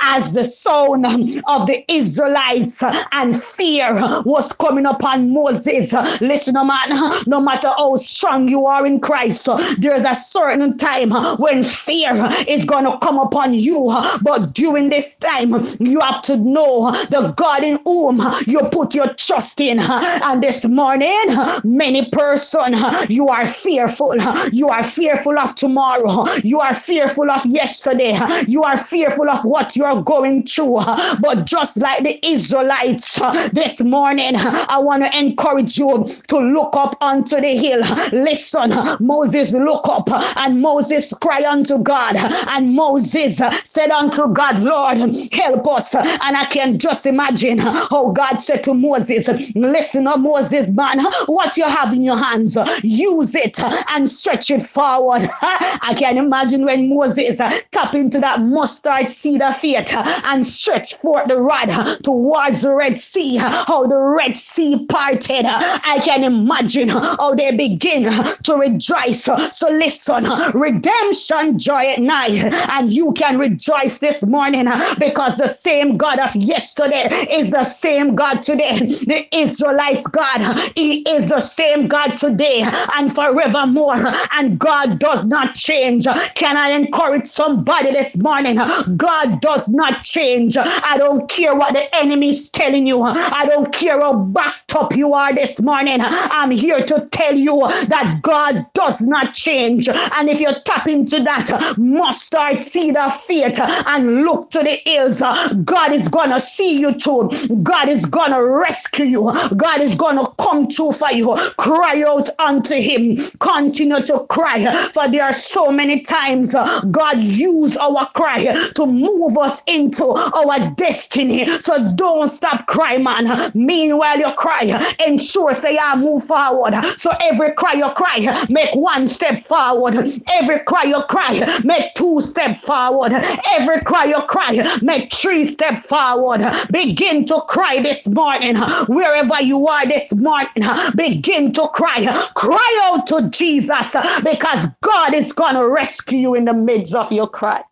as 0.00 0.34
the 0.34 0.44
sound 0.44 1.06
of 1.06 1.66
the 1.66 1.84
Israelites 1.88 2.82
and 3.12 3.40
fear 3.40 3.92
was 4.24 4.52
coming 4.52 4.86
upon 4.86 5.30
Moses. 5.32 5.92
Listen, 6.20 6.54
man, 6.54 7.22
no 7.26 7.40
matter 7.40 7.68
how 7.68 7.96
strong 7.96 8.48
you 8.48 8.66
are 8.66 8.86
in 8.86 9.00
Christ, 9.00 9.48
there's 9.78 10.04
a 10.04 10.14
certain 10.14 10.76
time 10.76 11.10
when 11.38 11.62
fear 11.62 12.14
is 12.46 12.64
going 12.64 12.84
to 12.84 12.98
come 12.98 13.18
upon 13.18 13.54
you. 13.54 13.92
But 14.22 14.52
during 14.52 14.88
this 14.88 15.16
time, 15.16 15.54
you 15.80 16.00
have 16.00 16.22
to 16.22 16.36
know 16.36 16.92
the 17.10 17.34
God 17.36 17.62
in 17.62 17.78
whom 17.84 18.22
you 18.46 18.60
put 18.72 18.94
your 18.94 19.12
trust 19.14 19.60
in. 19.60 19.78
And 19.80 20.42
this 20.42 20.66
morning, 20.66 21.24
many 21.64 22.08
person, 22.10 22.74
you 23.08 23.28
are 23.28 23.46
fearful. 23.46 24.14
You 24.52 24.68
are 24.68 24.82
fearful 24.82 25.38
of 25.38 25.54
tomorrow. 25.54 26.26
You 26.42 26.60
are 26.60 26.74
fearful 26.74 27.30
of 27.30 27.44
yesterday. 27.46 28.18
You 28.46 28.62
are 28.64 28.78
fearful 28.78 29.28
of 29.30 29.44
what 29.44 29.76
you 29.76 29.84
are 29.84 30.02
going 30.02 30.46
through. 30.46 30.80
But 31.20 31.44
just 31.44 31.80
like 31.80 32.04
the 32.04 32.24
Israelites 32.26 33.20
this 33.52 33.82
morning, 33.82 34.32
I 34.36 34.78
want 34.78 35.04
to 35.04 35.18
encourage 35.18 35.78
you 35.78 36.08
to 36.28 36.38
look 36.38 36.76
up 36.76 36.96
onto 37.00 37.36
the 37.36 37.56
hill. 37.56 37.80
Listen, 38.12 38.72
Moses 39.04 39.54
look 39.54 39.88
up 39.88 40.08
and 40.36 40.60
Moses 40.60 41.12
cry 41.14 41.44
unto 41.48 41.78
God. 41.82 42.14
And 42.48 42.74
Moses 42.74 43.40
said 43.64 43.90
unto 43.90 44.28
God, 44.32 44.60
Lord, 44.60 44.98
help 45.32 45.66
us. 45.68 45.94
And 45.94 46.36
I 46.36 46.46
can 46.50 46.78
just 46.78 47.06
imagine 47.06 47.58
how 47.58 48.12
God 48.12 48.38
said 48.38 48.64
to 48.64 48.74
Moses, 48.74 49.28
Listen, 49.54 50.08
oh 50.08 50.16
Moses, 50.16 50.70
man, 50.72 51.00
what 51.26 51.56
you 51.56 51.64
have 51.64 51.92
in 51.92 52.02
your 52.02 52.16
hands, 52.16 52.56
use 52.82 53.34
it 53.34 53.58
and 53.90 54.08
stretch 54.08 54.50
it 54.50 54.62
forward. 54.62 55.22
I 55.42 55.94
can 55.98 56.18
imagine 56.18 56.64
when 56.64 56.88
Moses 56.88 57.38
tapped 57.70 57.94
into 57.94 58.20
that 58.20 58.40
mustard 58.40 59.10
seed 59.10 59.42
of 59.42 59.56
faith 59.56 59.92
and 60.26 60.46
stretched 60.46 60.96
forth 60.96 61.28
the 61.28 61.40
rod 61.40 61.68
towards 62.02 62.62
the 62.62 62.74
Red 62.74 62.98
Sea, 62.98 63.36
how 63.36 63.86
the 63.86 64.00
Red 64.00 64.36
Sea 64.36 64.86
parted. 64.86 65.44
I 65.46 66.00
can 66.04 66.24
imagine 66.24 66.88
how 66.88 67.34
they 67.34 67.56
begin 67.56 68.04
to 68.44 68.54
rejoice. 68.54 69.24
So 69.24 69.68
listen, 69.70 70.24
redemption 70.54 71.58
joy 71.58 71.88
at 71.88 71.98
night, 72.14 72.52
and 72.70 72.92
you 72.92 73.12
can 73.12 73.38
rejoice 73.38 73.98
this 73.98 74.24
morning 74.26 74.66
because 74.98 75.38
the 75.38 75.48
same 75.48 75.96
God 75.96 76.18
of 76.20 76.34
yesterday 76.36 77.08
is 77.30 77.50
the 77.50 77.64
same 77.64 78.14
God 78.14 78.40
today. 78.40 78.78
The 78.78 79.26
Israelites 79.32 80.06
God, 80.06 80.40
He 80.76 81.08
is 81.08 81.28
the 81.28 81.40
same 81.40 81.88
God 81.88 82.16
today 82.16 82.64
and 82.96 83.12
forevermore, 83.12 84.02
and 84.34 84.58
God 84.58 84.98
does 84.98 85.26
not 85.26 85.54
change. 85.54 86.06
Can 86.34 86.56
I 86.56 86.70
encourage 86.70 87.26
somebody 87.26 87.90
this 87.90 88.16
morning? 88.16 88.56
God 88.96 89.40
does 89.40 89.68
not 89.70 90.02
change. 90.02 90.56
I 90.56 90.96
don't 90.96 91.28
care 91.28 91.54
what 91.54 91.74
the 91.74 91.94
enemy 91.96 92.30
is 92.30 92.50
telling 92.50 92.86
you. 92.86 93.02
I 93.02 93.44
don't 93.46 93.72
care 93.72 94.00
how 94.00 94.14
backed 94.18 94.76
up 94.76 94.94
you 94.96 95.14
are 95.14 95.34
this 95.34 95.60
morning. 95.60 95.98
I'm 96.00 96.50
here 96.50 96.80
to 96.84 97.08
tell 97.10 97.34
you 97.34 97.60
that 97.88 98.20
God 98.22 98.66
does 98.74 99.02
not 99.06 99.34
change. 99.34 99.88
And 99.88 100.28
if 100.28 100.40
you 100.40 100.50
tap 100.64 100.86
into 100.86 101.20
that 101.20 101.74
mustard 102.04 102.60
see 102.60 102.90
the 102.90 103.08
faith 103.26 103.58
and 103.58 104.24
look 104.24 104.50
to 104.50 104.58
the 104.58 104.78
hills, 104.84 105.22
God 105.64 105.92
is 105.92 106.06
going 106.08 106.28
to 106.28 106.38
see 106.38 106.78
you 106.78 106.92
through. 106.92 107.30
God 107.62 107.88
is 107.88 108.04
going 108.04 108.32
to 108.32 108.44
rescue 108.44 109.06
you. 109.06 109.32
God 109.56 109.80
is 109.80 109.94
going 109.94 110.18
to 110.18 110.30
come 110.38 110.68
through 110.68 110.92
for 110.92 111.10
you. 111.10 111.34
Cry 111.56 112.04
out 112.06 112.28
unto 112.38 112.74
Him. 112.74 113.16
Continue 113.40 114.02
to 114.02 114.18
cry. 114.28 114.58
For 114.92 115.08
there 115.08 115.24
are 115.24 115.32
so 115.32 115.72
many 115.72 116.00
times 116.00 116.54
uh, 116.54 116.82
God 116.90 117.18
use 117.20 117.78
our 117.78 118.04
cry 118.10 118.44
to 118.74 118.86
move 118.86 119.38
us 119.38 119.62
into 119.66 120.04
our 120.04 120.70
destiny. 120.76 121.46
So 121.60 121.90
don't 121.92 122.28
stop 122.28 122.66
crying, 122.66 123.02
man. 123.04 123.50
Meanwhile, 123.54 124.18
you 124.18 124.30
cry, 124.32 124.94
ensure 125.06 125.54
say 125.54 125.78
I 125.80 125.96
move 125.96 126.24
forward. 126.24 126.74
So 126.98 127.10
every 127.22 127.52
cry 127.52 127.72
you 127.72 127.88
cry, 127.90 128.44
make 128.50 128.74
one 128.74 129.08
step 129.08 129.40
forward. 129.40 129.94
Every 130.32 130.58
cry 130.60 130.84
you 130.84 131.00
cry, 131.08 131.60
make 131.64 131.93
two 131.94 132.20
step 132.20 132.60
forward. 132.60 133.12
Every 133.52 133.80
cry 133.80 134.04
you 134.04 134.20
cry, 134.22 134.78
make 134.82 135.12
three 135.12 135.44
step 135.44 135.78
forward. 135.78 136.42
Begin 136.70 137.24
to 137.26 137.40
cry 137.48 137.80
this 137.80 138.08
morning, 138.08 138.56
wherever 138.88 139.40
you 139.40 139.66
are 139.66 139.86
this 139.86 140.14
morning. 140.14 140.64
Begin 140.96 141.52
to 141.52 141.68
cry. 141.68 142.04
Cry 142.34 142.80
out 142.84 143.06
to 143.08 143.28
Jesus 143.30 143.96
because 144.22 144.66
God 144.82 145.14
is 145.14 145.32
going 145.32 145.54
to 145.54 145.68
rescue 145.68 146.18
you 146.18 146.34
in 146.34 146.44
the 146.44 146.54
midst 146.54 146.94
of 146.94 147.12
your 147.12 147.28
cry. 147.28 147.62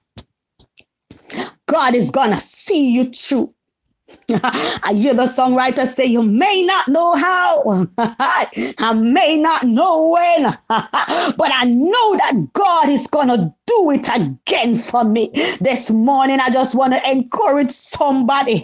God 1.67 1.95
is 1.95 2.11
going 2.11 2.31
to 2.31 2.39
see 2.39 2.91
you 2.91 3.05
through. 3.05 3.55
I 4.31 4.93
hear 4.95 5.15
the 5.15 5.25
songwriter 5.25 5.87
say, 5.87 6.07
You 6.07 6.23
may 6.23 6.65
not 6.65 6.89
know 6.89 7.15
how, 7.17 7.87
I 7.99 8.95
may 8.95 9.39
not 9.39 9.65
know 9.65 10.09
when, 10.11 10.45
but 10.69 11.51
I 11.53 11.65
know 11.65 12.17
that 12.17 12.49
God 12.53 12.89
is 12.89 13.07
going 13.07 13.29
to 13.29 13.55
do 13.67 13.91
it 13.91 14.09
again 14.15 14.75
for 14.75 15.05
me. 15.05 15.31
This 15.61 15.91
morning, 15.91 16.39
I 16.41 16.51
just 16.51 16.75
want 16.75 16.95
to 16.95 17.11
encourage 17.11 17.71
somebody. 17.71 18.63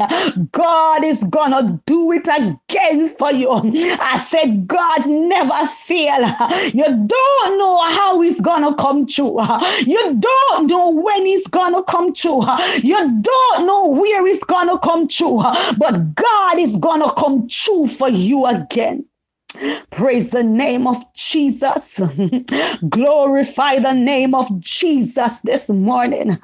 God 0.53 1.05
is 1.05 1.25
going 1.25 1.53
to 1.53 1.81
do 1.87 2.13
it 2.13 2.29
again 2.29 3.07
for 3.09 3.33
you. 3.33 3.51
I 3.51 4.19
said, 4.19 4.67
God 4.67 5.07
never 5.07 5.67
fail. 5.67 6.25
You 6.73 6.85
don't 6.85 7.59
know 7.59 7.79
how 7.83 8.21
he's 8.21 8.41
going 8.41 8.63
to 8.65 8.75
come 8.77 9.07
true. 9.07 9.39
You 9.87 10.19
don't 10.21 10.67
know 10.67 10.91
when 11.01 11.27
he's 11.27 11.47
going 11.47 11.75
to 11.75 11.83
come 11.85 12.13
true. 12.13 12.43
You 12.83 13.21
don't 13.23 13.67
know 13.67 13.89
where 13.89 14.27
he's 14.27 14.45
going 14.45 14.69
to 14.69 14.79
come 14.79 15.09
true. 15.09 15.38
But 15.79 16.15
God 16.15 16.59
is 16.59 16.77
going 16.77 17.03
to 17.03 17.13
come 17.17 17.49
true 17.49 17.87
for 17.87 18.09
you 18.09 18.47
again. 18.47 19.05
Praise 19.91 20.31
the 20.31 20.45
name 20.45 20.87
of 20.87 20.97
Jesus. 21.15 22.01
Glorify 22.89 23.79
the 23.79 23.95
name 23.95 24.35
of 24.35 24.61
Jesus 24.61 25.41
this 25.41 25.71
morning. 25.71 26.29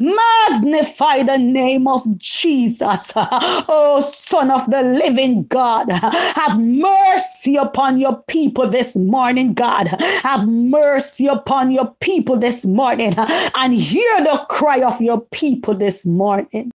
Magnify 0.00 1.22
the 1.22 1.38
name 1.38 1.88
of 1.88 2.02
Jesus. 2.18 3.12
Oh, 3.70 4.00
Son 4.00 4.50
of 4.50 4.70
the 4.70 4.82
living 4.82 5.44
God, 5.44 5.90
have 5.90 6.58
mercy 6.58 7.56
upon 7.56 7.98
your 7.98 8.22
people 8.24 8.68
this 8.68 8.96
morning, 8.96 9.54
God. 9.54 9.88
Have 10.22 10.46
mercy 10.46 11.26
upon 11.26 11.70
your 11.70 11.94
people 12.00 12.36
this 12.36 12.64
morning 12.64 13.14
and 13.16 13.74
hear 13.74 14.24
the 14.24 14.44
cry 14.48 14.82
of 14.82 15.00
your 15.00 15.20
people 15.20 15.74
this 15.74 16.06
morning. 16.06 16.70